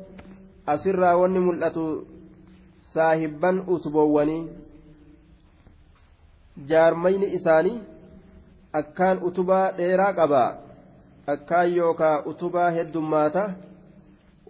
asirraa 0.66 1.16
wanni 1.16 1.40
mul'atu 1.40 1.84
saahibban 2.94 3.62
utuboowwanii 3.74 4.42
jaarmayni 6.68 7.34
isaanii 7.38 7.80
akkaan 8.80 9.22
utubaa 9.28 9.66
dheeraa 9.78 10.12
qaba 10.18 10.42
akkaan 11.34 11.76
yookaa 11.76 12.16
utubaa 12.32 12.70
heddummaata 12.70 13.44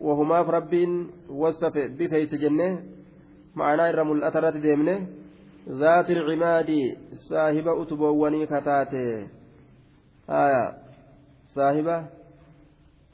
wahumaaf 0.07 0.49
rabbiin 0.57 0.95
wasafe 1.43 1.89
bifeeyse 1.89 2.39
jennee 2.45 2.73
ma'anaa 3.55 3.89
irra 3.93 4.05
mul'ata 4.05 4.39
irratti 4.39 4.63
deemne 4.67 4.95
zaati 5.83 6.15
lcimaadi 6.15 6.79
saahiba 7.29 7.75
utuboowwanii 7.83 8.47
kataate 8.47 9.03
haya 10.27 10.65
saahiba 11.55 12.05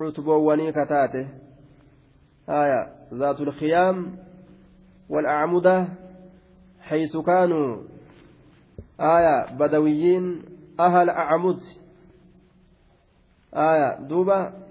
utuboowwanii 0.09 0.73
kataate 0.73 1.27
haya 2.47 2.81
zaatu 3.13 3.45
lkiyaam 3.45 3.97
والأعمدة 5.09 5.89
حيث 6.81 7.17
كانوا 7.17 7.77
آية 9.01 9.57
بدويين 9.57 10.43
أهل 10.81 11.11
أعمد 11.11 11.61
آية 13.55 13.99
دوبا 14.09 14.69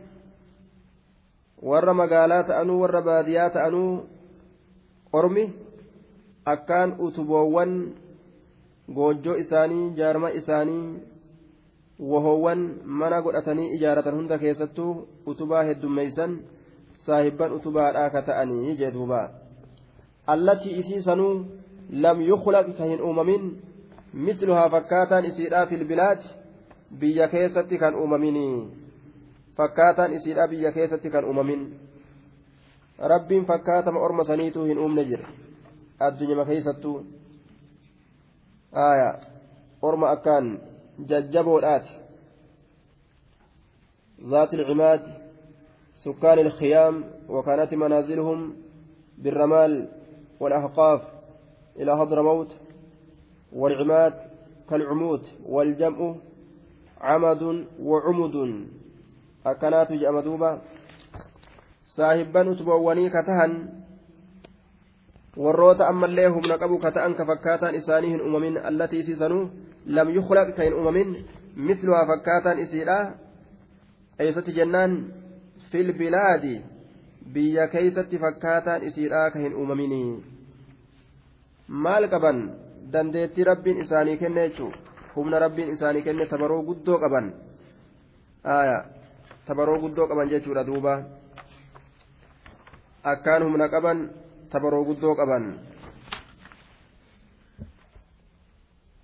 warra 1.57 1.93
magaalaa 1.93 2.43
ta'anuu 2.43 2.81
warra 2.81 3.01
baadiyyaa 3.01 3.49
ta'anuu 3.49 4.05
ormi 5.13 5.45
akkaan 6.45 6.93
utuboowwan 7.05 7.71
goojjoo 8.93 9.35
isaanii 9.43 9.89
jaarma 9.97 10.29
isaanii 10.41 10.99
wahoowwan 12.11 12.61
mana 12.85 13.21
godhatanii 13.21 13.73
ijaaratan 13.79 14.15
hunda 14.15 14.37
keessattuu 14.37 15.07
utubaa 15.25 15.63
heddummeeysan 15.63 16.39
saahibban 16.93 17.57
utubaadhaa 17.57 18.09
ka 18.09 18.21
ta'anii 18.21 18.77
jee 18.83 18.91
duuba 18.91 19.21
allatii 20.27 20.77
isii 20.79 21.01
sanuu 21.01 21.45
lam 22.05 22.21
yuklaq 22.21 22.67
ka 22.77 22.83
hin 22.91 23.01
uumamin 23.01 23.49
misluhaa 24.13 24.69
fakkaataan 24.69 25.25
isiidhaa 25.25 25.65
filbilaad 25.65 26.21
biyya 26.99 27.27
keessatti 27.27 27.77
kan 27.77 27.95
uumaminii 27.95 28.67
fakkaataan 29.57 30.13
isiidhaa 30.13 30.47
biyya 30.47 30.71
keessatti 30.71 31.09
kan 31.09 31.25
uumamin 31.25 31.67
rabbiin 32.99 33.45
fakkaatama 33.45 33.99
orma 33.99 34.23
saniituu 34.23 34.65
hin 34.65 34.79
uumne 34.79 35.05
jira 35.11 35.29
addunyama 35.99 36.45
keeysattuu 36.45 36.97
aya 38.89 39.13
orma 39.81 40.11
akkaan 40.11 40.59
jajjaboodhaati 41.09 42.07
ذات 44.25 44.53
العماد 44.53 45.01
سكان 45.95 46.39
الخيام 46.39 47.03
وكانت 47.29 47.73
منازلهم 47.73 48.55
بالرمال 49.17 49.89
والأحقاف 50.39 51.01
إلى 51.79 51.91
هضرموت 51.91 52.55
والعماد 53.53 54.13
كالعمود 54.69 55.21
والجمع 55.45 56.15
عمد 57.01 57.65
وعمد. 57.79 58.67
أكنات 59.45 59.93
جامدوبة 59.93 60.61
صاحبا 61.85 62.51
أتبعوني 62.51 63.09
كتهن. 63.09 63.69
والروت 65.37 65.81
أما 65.81 66.05
الله 66.05 66.39
من 66.39 66.51
قبو 66.51 66.77
كتأن 66.77 67.13
كفكاتا 67.13 67.77
إسانيه 67.77 68.15
الأمم 68.15 68.57
التي 68.57 69.03
سيزنو 69.03 69.49
لم 69.85 70.09
يخلق 70.09 70.49
كين 70.49 70.73
أمم 70.73 71.15
مثلها 71.57 72.01
فكاتا 72.09 72.63
إسيرا 72.63 73.15
أي 74.21 74.33
ست 74.33 74.49
في 75.71 75.81
البلاد. 75.81 76.61
Biyya 77.33 77.67
keeysatti 77.67 78.17
fakkaataan 78.23 78.83
isiidha 78.83 79.31
ka 79.31 79.39
hin 79.39 79.53
uumaminii 79.55 80.23
maal 81.67 82.07
qaban? 82.09 82.39
Dandeettii 82.91 83.43
rabbiin 83.43 83.81
isaanii 83.83 84.17
kenne 84.17 84.47
jechuu 84.49 84.71
humna 85.15 85.39
rabbiin 85.39 85.69
isaanii 85.75 86.01
kenne 86.01 86.25
tabaroo 86.25 86.63
guddoo 86.63 86.99
qaban. 86.99 87.33
Tabaroo 89.45 89.79
guddoo 89.79 90.07
qaban 90.07 90.29
jechuudha 90.29 90.63
duuba. 90.67 90.93
Akkaan 93.03 93.43
humna 93.43 93.67
qaban 93.69 94.09
tabaroo 94.49 94.85
guddoo 94.85 95.15
qaban. 95.15 95.59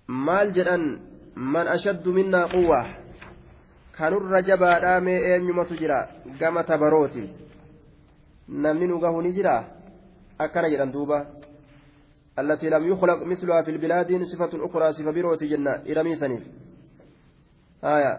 Maal 0.06 0.52
jedhan? 0.54 0.84
Man 1.36 1.68
ashaddu 1.68 2.12
minnaa 2.12 2.48
quwwa 2.48 2.84
kanurra 3.96 4.42
jabaadhaa 4.42 5.00
mee 5.00 5.18
eenyumatu 5.30 5.76
jira? 5.76 6.08
Gama 6.40 6.62
tabarooti 6.64 7.24
namni 8.48 8.86
nu 8.86 8.98
gahu 8.98 9.22
ni 9.22 9.32
jira 9.32 9.64
akkana 10.38 10.68
jedhan 10.70 10.92
duuba 10.92 11.26
التي 12.38 12.66
لم 12.70 12.92
يخلق 12.92 13.22
مثلها 13.22 13.62
في 13.62 13.70
البلاد 13.70 14.22
صفة 14.22 14.66
أخرى 14.66 14.92
صفة 14.92 15.10
بروتي 15.10 15.46
جنة 15.46 15.70
إرمي 15.86 16.16
سنيف 16.16 16.42
آية 17.84 18.18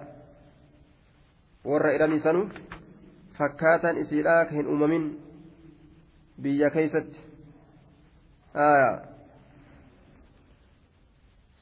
ور 1.65 1.95
إرمي 1.95 2.19
سنو 2.19 2.47
فكاتا 3.35 3.91
إسيلاك 4.01 4.53
هن 4.53 4.65
أممين 4.71 5.25
biyya 6.35 6.67
keeysatti 6.67 7.19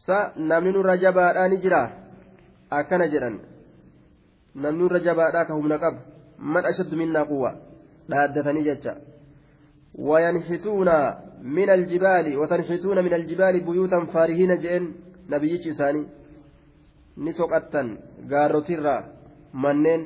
sa 0.05 0.33
namni 0.37 0.73
nurra 0.73 0.97
jabaadhaa 0.97 1.47
ni 1.49 1.57
jira 1.61 1.81
akkana 2.69 3.07
jedhan 3.07 3.37
namni 4.55 4.79
nurra 4.81 4.99
jabaadhaa 4.99 5.45
ka 5.45 5.53
humna 5.53 5.77
qaba 5.77 6.01
dhaaddatanii 8.09 8.63
jecha. 8.63 8.95
Wayanxituuna 10.09 10.95
min 11.57 11.69
aljibaali 11.69 12.35
watanxituuna 12.41 13.01
min 13.01 13.13
aljibaali 13.13 13.61
buyuutan 13.61 14.07
faarihiina 14.13 14.57
jedheen 14.63 14.93
nabiyyichi 15.29 15.69
isaanii. 15.69 16.07
Ni 17.17 17.33
soqattan 17.33 17.97
gaarrotirraa 18.29 19.03
manneen 19.53 20.05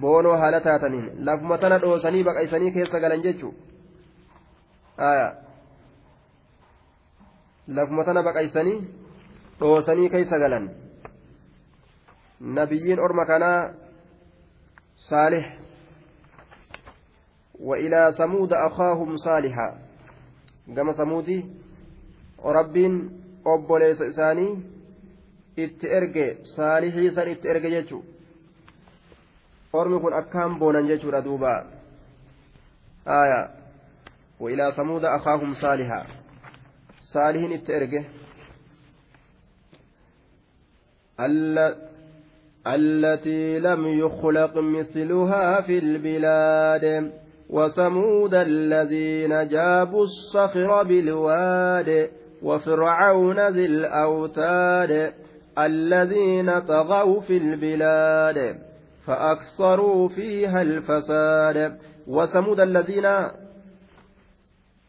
boonoo 0.00 0.36
haala 0.36 0.60
taataniin. 0.60 1.10
Lafuma 1.26 1.58
tana 1.58 1.80
dhoosanii 1.82 2.24
baqaysanii 2.24 2.72
keessa 2.72 3.00
galan 3.00 3.22
jechuu. 3.22 3.54
Lafuma 7.76 8.04
tana 8.04 8.22
baqaysanii 8.22 8.78
dhoosanii 9.60 10.10
keessa 10.10 10.38
galan. 10.38 10.70
Nabiyyiin 12.40 13.00
orma 13.00 13.24
kanaa 13.26 13.70
saalih 15.08 15.44
وإلى 17.60 18.14
ثمود 18.18 18.52
أخاهم 18.52 19.16
صالحا. 19.16 19.78
كما 20.76 20.92
ثمودي 20.92 21.44
وربين 22.38 23.10
أبوليس 23.46 24.02
إساني 24.02 24.58
إتئرجي 25.58 26.44
صالحي 26.56 27.10
سن 27.10 27.28
إتئرجي 27.28 27.68
جيتشو. 27.68 28.00
ormi 29.72 30.00
kun 30.00 30.12
akkaan 30.12 30.58
boonan 30.58 30.86
jechuudha 30.88 31.20
duuba 31.24 31.64
وإلى 34.40 34.72
ثمود 34.76 35.04
أخاهم 35.04 35.54
صالحا. 35.54 36.06
صالح 37.00 37.50
الترجه 37.50 38.04
التي 42.66 43.58
لم 43.58 43.86
يخلق 43.86 44.58
مثلها 44.58 45.60
في 45.60 45.78
البلاد. 45.78 47.12
وثمود 47.50 48.34
الذين 48.34 49.48
جابوا 49.48 50.04
الصخر 50.04 50.82
بالواد 50.82 52.10
وفرعون 52.42 53.48
ذي 53.48 53.66
الأوتاد 53.66 55.12
الذين 55.58 56.60
طغوا 56.60 57.20
في 57.20 57.36
البلاد 57.36 58.58
فأكثروا 59.06 60.08
فيها 60.08 60.62
الفساد. 60.62 61.78
وثمود 62.08 62.60
الذين 62.60 63.06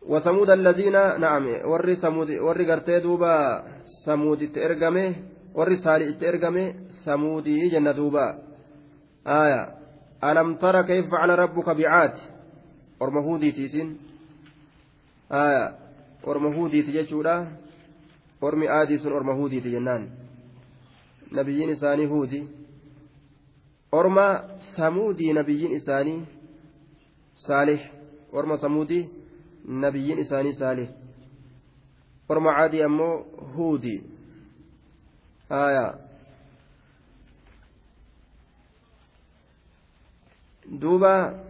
وثمود 0.08 0.50
الذين 0.50 0.94
نعم 0.94 1.48
ور 1.66 1.94
ثمود 1.94 2.32
ور 2.32 2.62
غرتي 2.66 3.00
دوبا 3.00 3.64
ثمود 4.06 4.52
ترغمه 4.52 5.16
ور 5.56 5.76
صالح 5.76 6.18
ترغمه 6.20 6.74
ثمودي 7.06 7.70
جنة 7.70 7.92
دوبا 7.92 8.40
آية 9.28 9.70
ألم 10.24 10.56
ترى 10.56 10.84
كيف 10.84 11.12
فعل 11.12 11.30
ربك 11.30 11.70
بعاد 11.70 12.14
orma 13.00 13.22
huudiiti 13.22 13.64
isiin 13.64 14.00
orma 16.24 16.56
huudiiti 16.56 16.92
jechuudha. 16.92 17.46
Ormi 18.42 18.68
aadii 18.68 19.00
sun 19.00 19.14
orma 19.14 19.34
huudiiti 19.36 19.72
jennaan. 19.72 20.10
Nabiyyiin 21.32 21.70
isaanii 21.70 22.06
huudi. 22.06 22.48
Orma 23.92 24.44
samuudii 24.78 25.34
nabiyyiin 25.34 25.72
isaanii 25.72 26.28
saalih. 27.36 27.82
Orma 28.32 28.58
samuudii 28.58 29.10
nabiyyiin 29.68 30.20
isaanii 30.20 30.54
saalih. 30.54 30.90
Orma 32.30 32.54
caadii 32.54 32.84
ammoo 32.84 33.26
huudi. 33.56 34.04
Duuba 40.82 41.47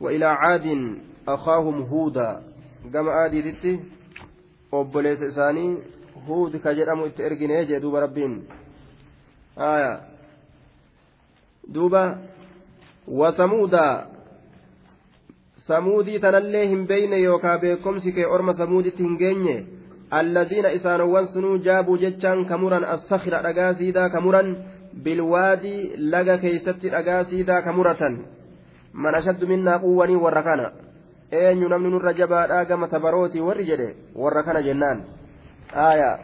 وإلى 0.00 0.24
عاد 0.24 0.66
أخاهم 1.28 1.82
هودا 1.82 2.42
كما 2.92 3.10
عادي 3.12 3.52
تتي 3.52 3.80
أبوليس 4.74 5.22
إساني 5.22 5.76
erginee 6.28 7.64
jee 7.68 7.80
duuba 7.80 8.00
rabbiin 8.00 8.32
aya 9.56 10.00
duuba 11.74 12.18
wasamuuda 13.20 14.06
samuudii 15.68 16.18
tanallee 16.20 16.66
hin 16.68 16.86
beeyne 16.86 17.20
yookaa 17.22 17.58
beekomsi 17.58 18.12
kee 18.12 18.26
orma 18.26 18.54
samuuditti 18.60 19.02
hin 19.02 19.16
geenye 19.22 19.56
alladiina 20.10 20.72
isaanowwan 20.78 21.28
sunuu 21.34 21.58
jaabuu 21.68 21.96
jechaan 22.04 22.44
kamuran 22.50 22.84
assakira 22.94 23.42
dhagaa 23.46 23.74
siidaa 23.80 24.08
kamuran 24.16 24.56
bilwaadii 25.04 25.80
laga 26.12 26.38
keeysatti 26.44 26.90
dhagaa 26.96 27.24
siidaa 27.30 27.62
kamuratan 27.62 28.18
man 28.92 29.14
ashaddu 29.14 29.46
minnaa 29.46 29.78
quwwanii 29.78 30.16
warra 30.16 30.42
kana. 30.42 30.72
Eenyu 31.30 31.68
namni 31.68 31.90
nurra 31.90 32.12
jabaadhaa 32.12 32.64
gama 32.64 32.88
tabarootii 32.88 33.40
warri 33.40 33.64
jedhe 33.64 33.96
warra 34.14 34.42
kana 34.42 34.62
jennaan. 34.62 35.00
آية 35.74 36.18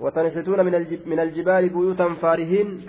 وتنحتون 0.00 0.64
من 1.06 1.20
الجبال 1.20 1.68
بيوتا 1.68 2.14
فارهين 2.14 2.80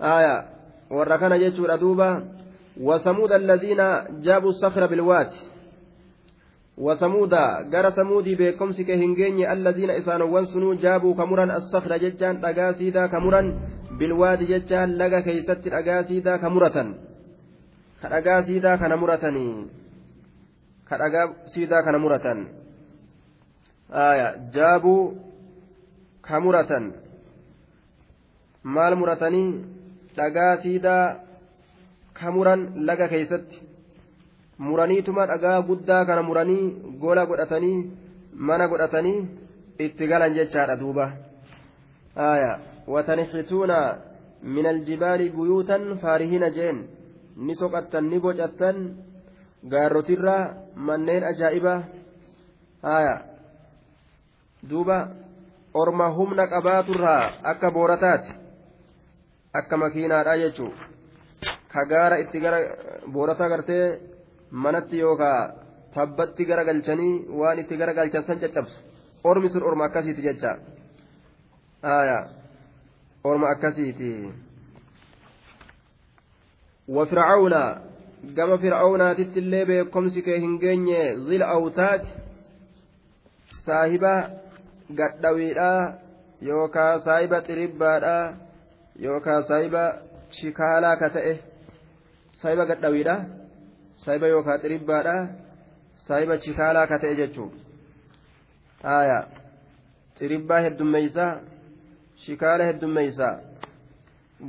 آية 0.00 0.44
وركن 0.90 1.38
جيتشور 1.38 1.74
أدوبا 1.74 2.24
وثمود 2.80 3.32
الذين 3.32 3.80
جابوا 4.22 4.50
الصخر 4.50 4.86
بالواد 4.86 5.30
وثمود 6.78 7.34
غير 7.72 7.90
ثمودي 7.90 8.34
بكمس 8.34 8.80
كهنجيني 8.80 9.52
الذين 9.52 9.90
إسانوا 9.90 10.28
وانسنوا 10.28 10.74
جابوا 10.74 11.14
كمرا 11.14 11.56
الصخر 11.56 11.96
ججان 11.96 12.40
تقاسيدا 12.40 13.06
كمرا 13.06 13.60
بالواد 13.98 14.42
ججان 14.42 14.98
لقى 14.98 15.22
كيست 15.22 15.66
أقاسيدا 15.66 16.36
كمرة 16.36 16.94
كأقاسيدا 18.10 18.76
كنمرتني 18.76 19.66
كأقاسيدا 20.88 21.80
كنمرة 21.80 22.26
jaabuu 24.54 25.14
ka 26.26 26.40
muratan 26.40 26.90
maal 28.64 28.96
muratanii 28.98 29.62
dhagaa 30.16 30.56
siidaa 30.62 31.04
ka 32.18 32.32
muran 32.34 32.60
laga 32.88 33.06
keeysatti 33.12 33.62
muraniituma 34.58 35.28
dhagaa 35.30 35.62
guddaa 35.68 36.04
kana 36.08 36.22
muranii 36.28 36.64
gola 37.02 37.26
godhatanii 37.30 37.78
mana 38.48 38.68
godhatanii 38.68 39.28
itti 39.86 40.10
galan 40.10 40.34
jechaadha 40.38 40.76
duuba 40.82 41.06
watanixituuna 42.94 43.78
min 44.42 44.66
aljibaali 44.66 45.30
buyuutan 45.36 45.98
faarihina 46.02 46.50
jeen 46.58 46.78
ni 47.36 47.54
soqattan 47.60 48.04
ni 48.10 48.18
bocattan 48.24 48.76
gaarrotirraa 49.72 50.42
manneen 50.86 51.24
ajaa'iba 51.30 51.74
haya 52.82 53.14
duuba 54.70 54.98
orma 55.74 56.06
humna 56.16 56.44
qabaaturraa 56.52 57.22
akka 57.52 57.68
boorataati 57.76 58.32
akka 59.58 59.76
makiinaadha 59.82 60.34
jechuun 60.42 60.74
ka 61.72 61.84
gaara 61.90 62.16
itti 62.24 62.38
gara 62.44 62.58
boorata 63.14 63.48
gartee 63.52 63.84
manatti 64.50 64.96
yookaan 65.04 65.52
tabbatti 65.94 66.44
gara 66.48 66.64
galchanii 66.68 67.14
waan 67.40 67.58
itti 67.58 67.76
gara 67.80 67.92
galchan 67.98 68.24
san 68.26 68.38
caccabsu 68.40 68.76
ormi 69.24 69.48
sun 69.52 69.62
orma 69.68 69.84
akkasiiti 69.88 70.22
jecha 70.22 70.52
orma 73.24 73.46
akkasiiti 73.54 74.10
وفرعون 76.87 77.53
كما 78.37 78.57
فرعون 78.57 79.15
تتلي 79.15 79.65
بكمسك 79.65 80.29
هنجيني 80.29 81.15
ذي 81.27 81.35
الأوتاد 81.35 82.01
صاحب 83.65 84.03
gadhawiidha 84.99 85.71
yookaan 86.41 86.99
saayiba 87.05 87.37
xiribbaadha 87.47 88.15
yookaan 89.05 89.43
saayiba 89.49 89.83
shikaalaa 90.39 90.95
ka 91.01 91.09
ta'e 91.15 91.33
saayiba 92.41 92.65
gadhawiidha 92.71 93.15
saayiba 94.03 94.31
yookaan 94.33 94.61
xiribbaadha 94.63 95.15
saayiba 96.07 96.39
shikaalaa 96.45 96.89
ka 96.91 96.97
ta'e 97.03 97.13
jechuun 97.21 97.51
haaya 98.87 99.19
xiribbaa 100.19 100.61
heddummeeysaa 100.65 101.31
shikaala 102.25 102.69
heddummeeysaa 102.69 103.35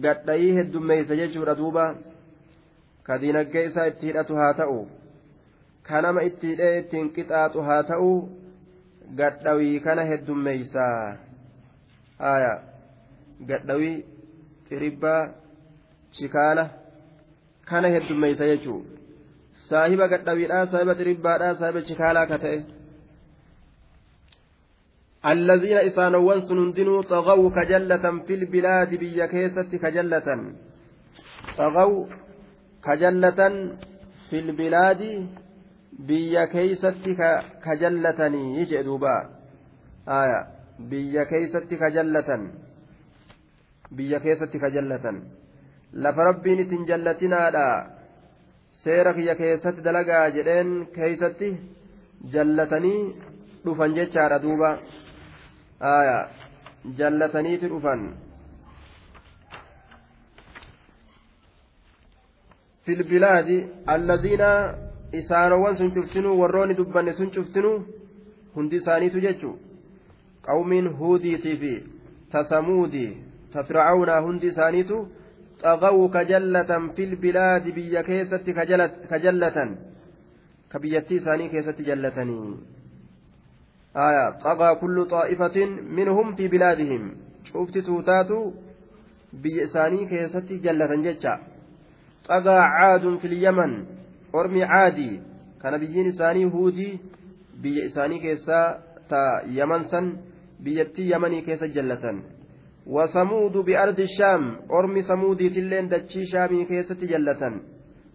gadhayii 0.06 0.56
heddummeeysa 0.58 1.20
jechuudha 1.22 1.58
duuba 1.60 1.84
ka 3.06 3.18
diinaggee 3.24 3.64
isaa 3.70 3.88
itti 3.94 4.12
hidhatu 4.12 4.38
haa 4.42 4.52
ta'u 4.60 4.78
ka 5.88 6.00
nama 6.06 6.28
itti 6.30 6.54
hidhee 6.54 6.78
ittiin 6.84 7.12
qixaaxu 7.18 7.68
haa 7.70 7.82
ta'u. 7.90 8.14
gadhawii 9.20 9.80
kana 9.86 10.04
heddummeeysaa 10.10 11.16
aya 12.32 12.52
gadhawii 13.48 13.96
xiribbaa 14.68 15.20
chikaala 16.18 16.64
kana 17.70 17.90
heddummeeysa 17.94 18.48
jechuu 18.52 18.78
saahiba 19.68 20.08
gadhawiidha 20.14 20.60
saahiba 20.74 20.94
xiribbaadha 21.00 21.50
saahiba 21.64 21.88
chikaalaa 21.90 22.30
ka 22.34 22.44
ta'e 22.46 22.62
الذين 25.32 25.78
إسانوان 25.88 26.40
سنندنوا 26.48 27.02
طغوا 27.02 27.50
كجلة 27.56 28.04
في 28.26 28.34
البلاد 28.34 28.94
بيا 28.94 29.26
كيست 29.26 29.70
كجلة 29.82 30.28
طغوا 31.58 32.06
kajallatan 32.85 33.53
filbilaadi 34.29 35.11
biyya 36.07 36.47
keeysatti 36.53 37.15
kajallatanii 37.65 38.65
jee 38.71 38.83
duuba 38.87 39.13
biyya 40.89 41.25
keeysatti 41.31 41.75
kajallatan 41.83 42.41
biyya 43.97 44.19
keessatti 44.25 44.59
kajallatan 44.59 45.17
lafa 46.03 46.21
rabbiin 46.29 46.59
isin 46.65 46.85
jallatinaadha 46.89 47.65
seera 48.83 49.13
kiyya 49.17 49.35
keessatti 49.41 49.85
dalagaa 49.87 50.25
jedheen 50.37 50.69
keeysatti 50.97 51.49
jallatanii 52.33 53.01
dhufan 53.65 53.95
jechaadha 53.97 54.43
duuba 54.45 54.69
jallataniiti 56.99 57.67
dhufan 57.73 58.01
في 62.87 62.93
البلاد 62.93 63.49
الذين 63.89 64.43
sun 65.77 65.91
cuftinuu 65.95 66.39
warroonni 66.41 66.75
dubbanne 66.75 67.13
sun 67.13 67.31
cuftinuu 67.35 67.83
hundi 68.55 68.75
isaaniitu 68.81 69.19
jechu 69.25 69.49
qawmiin 70.47 70.87
huudiitii 70.99 71.55
fi 71.63 71.71
tasamuudii 72.31 73.11
ta 73.53 73.63
fircawnaa 73.63 74.19
hundi 74.27 74.47
isaaniitu 74.53 74.97
xagawu 75.63 76.09
kajallatan 76.15 76.89
fil 76.95 77.15
bilaadi 77.23 77.75
biyya 77.77 78.03
keessatti 78.09 78.57
kajallatan 79.11 79.75
ka 80.71 80.79
biyyattii 80.79 81.21
isaanii 81.21 81.49
keessatti 81.55 81.87
jallatanii 81.91 82.55
آية 83.97 84.29
طغى 84.29 84.75
كل 84.75 85.05
طائفة 85.05 85.65
منهم 85.99 86.35
في 86.35 86.47
بلادهم 86.47 87.03
شفت 87.49 87.77
توتاتو 87.77 88.51
بيساني 89.33 90.05
كيستي 90.05 90.57
جلة 90.65 90.95
جتشا 91.05 91.56
طغى 92.27 92.57
عاد 92.59 93.17
في 93.17 93.27
اليمن 93.27 93.85
أرمي 94.35 94.63
عادي. 94.63 95.21
كان 95.61 95.77
بيين 95.77 96.07
إساني 96.07 96.45
هودي 96.45 96.99
بي 97.61 97.85
إساني 97.85 98.19
كيسا 98.19 98.79
تا 99.09 99.41
يمن 99.45 99.83
سن 99.83 100.17
بيتي 100.59 101.09
يمني 101.11 101.41
كيسا 101.41 101.65
جلة 101.65 102.21
وثمود 102.87 103.51
بأرض 103.51 103.99
الشام 103.99 104.59
أرمي 104.71 105.01
ثمودي 105.01 105.49
تلين 105.49 105.87
دتشي 105.89 106.25
شامي 106.25 106.65
كيسا 106.65 106.93
جلة 106.93 107.61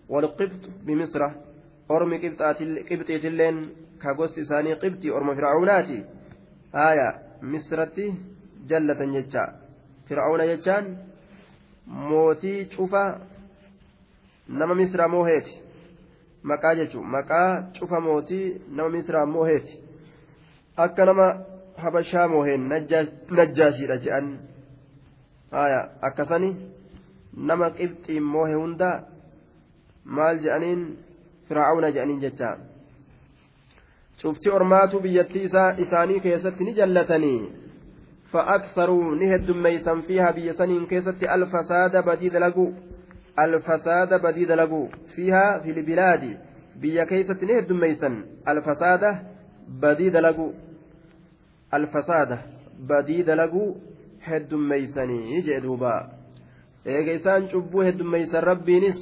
والقبط 0.08 0.62
بمصر 0.86 1.22
أرمي 1.90 2.16
قبطي 2.88 3.18
تلين 3.18 3.56
كاغوست 4.02 4.38
إساني 4.38 4.74
قبطي 4.74 5.10
أرمي 5.10 5.34
فرعوناتي. 5.34 6.04
آية 6.74 7.08
مصرتي 7.42 8.14
جلة 8.68 9.00
جتشا 9.14 9.44
فرعون 10.08 10.40
جتشان 10.50 10.96
mootii 11.86 12.64
cufa 12.64 13.20
nama 14.48 14.74
misraa 14.74 15.08
mooheeti 15.08 15.60
maqaa 16.42 16.74
jechuun 16.74 17.06
maqaa 17.16 17.62
cufa 17.78 18.00
mootii 18.00 18.46
nama 18.76 18.88
misraa 18.96 19.26
mooheeti 19.26 19.78
akka 20.76 21.04
nama 21.04 21.26
habashaa 21.84 22.28
mooheen 22.28 22.68
najjaashiidha 23.30 23.96
jedhan 24.06 24.28
akkasani 26.08 26.50
nama 27.36 27.70
qibxiin 27.78 28.22
moohe 28.34 28.54
hunda 28.54 28.90
maal 30.04 30.38
jedhaniin 30.44 30.84
firaa'aawna 31.48 31.88
jedhaniin 31.96 32.20
jecha. 32.20 32.56
Cufti 34.22 34.50
ormaatu 34.50 35.00
biyyattii 35.00 35.44
isaanii 35.84 36.20
keessatti 36.20 36.64
ni 36.64 36.74
jallatanii? 36.74 37.52
Fa'aaksaruu 38.32 39.14
ni 39.14 39.28
heddummeeysan 39.32 40.02
fiihaa 40.02 40.32
biyya 40.32 40.54
saniin 40.54 40.86
keessatti 40.86 41.28
alfasaada 41.28 42.02
badii 42.02 42.32
dalaguu. 42.32 42.74
الفساد 43.38 44.14
بديد 44.22 44.52
لقو 44.52 44.88
فيها 45.14 45.58
في 45.58 45.70
البلاد 45.70 46.38
بيا 46.80 47.04
كيست 47.04 47.44
نهد 47.44 47.72
ميسا 47.72 48.24
الفساد 48.48 49.18
بديد 49.82 50.16
لقو 50.16 50.52
الفساد 51.74 52.38
بديد 52.88 53.30
لقو 53.30 53.74
هد 54.22 54.54
ميسني 54.54 55.40
جدوبا 55.40 56.08
eega 56.86 57.12
isaan 57.14 57.44
cubbuu 57.50 57.84
heddummeeysan 57.86 58.42
rabbiinis 58.42 59.00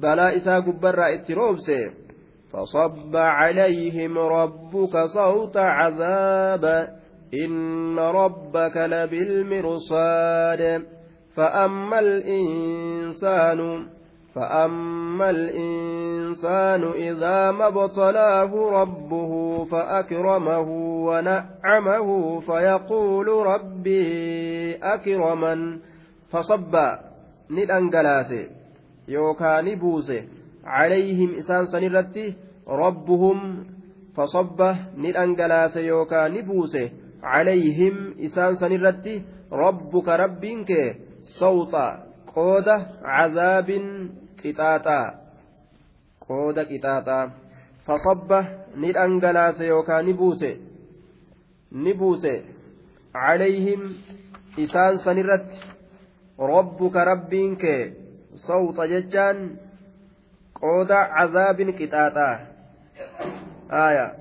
balaa 0.00 0.30
isaa 0.38 0.60
gubbarraa 0.60 1.08
itti 1.16 1.34
roobse 1.34 1.78
فصب 2.52 3.16
عليهم 3.16 4.18
ربك 4.18 4.96
صوت 5.14 5.56
عذاب. 5.56 6.88
إن 7.34 7.98
ربك 7.98 8.76
لبالمرصاد. 8.76 10.62
فأما 11.36 11.98
الإنسان 11.98 13.86
فأما 14.34 15.30
الإنسان 15.30 16.84
إذا 16.84 17.50
ما 17.50 17.66
ابتلاه 17.66 18.52
ربه 18.82 19.64
فأكرمه 19.64 20.68
ونعمه 21.06 22.40
فيقول 22.40 23.28
ربي 23.28 24.74
أكرمن 24.76 25.78
فصب 26.30 26.76
ندأنجلاس 27.50 28.32
يوكا 29.08 29.60
نبوس 29.60 30.12
عليهم 30.64 31.34
إسان 31.34 31.66
سنرتي 31.66 32.34
ربهم 32.68 33.64
فصب 34.16 34.74
ندأنجلاس 34.96 35.76
يوكا 35.76 36.28
نبوس 36.28 36.76
عليهم 37.22 38.14
إسان 38.24 38.54
سنرتي 38.54 39.22
ربك 39.52 40.08
ربك 40.08 40.70
صوت 41.38 41.74
قود 42.26 42.68
عذاب 43.02 43.68
قطاطا. 44.44 45.14
قود 46.20 46.58
قطاطا. 46.58 47.30
فصب 47.86 48.44
ندأنجلاس 48.76 49.60
يوكا 49.60 50.02
نبوس 50.02 50.44
نبوس 51.72 52.26
عليهم 53.14 53.94
إسان 54.58 54.96
سنرتي 54.96 55.60
ربك 56.40 56.96
ربك 56.96 57.92
صوت 58.34 58.80
ججان. 58.80 59.56
قود 60.54 60.92
عذاب 60.92 61.60
قطاطا. 61.60 62.46
آية. 63.70 64.14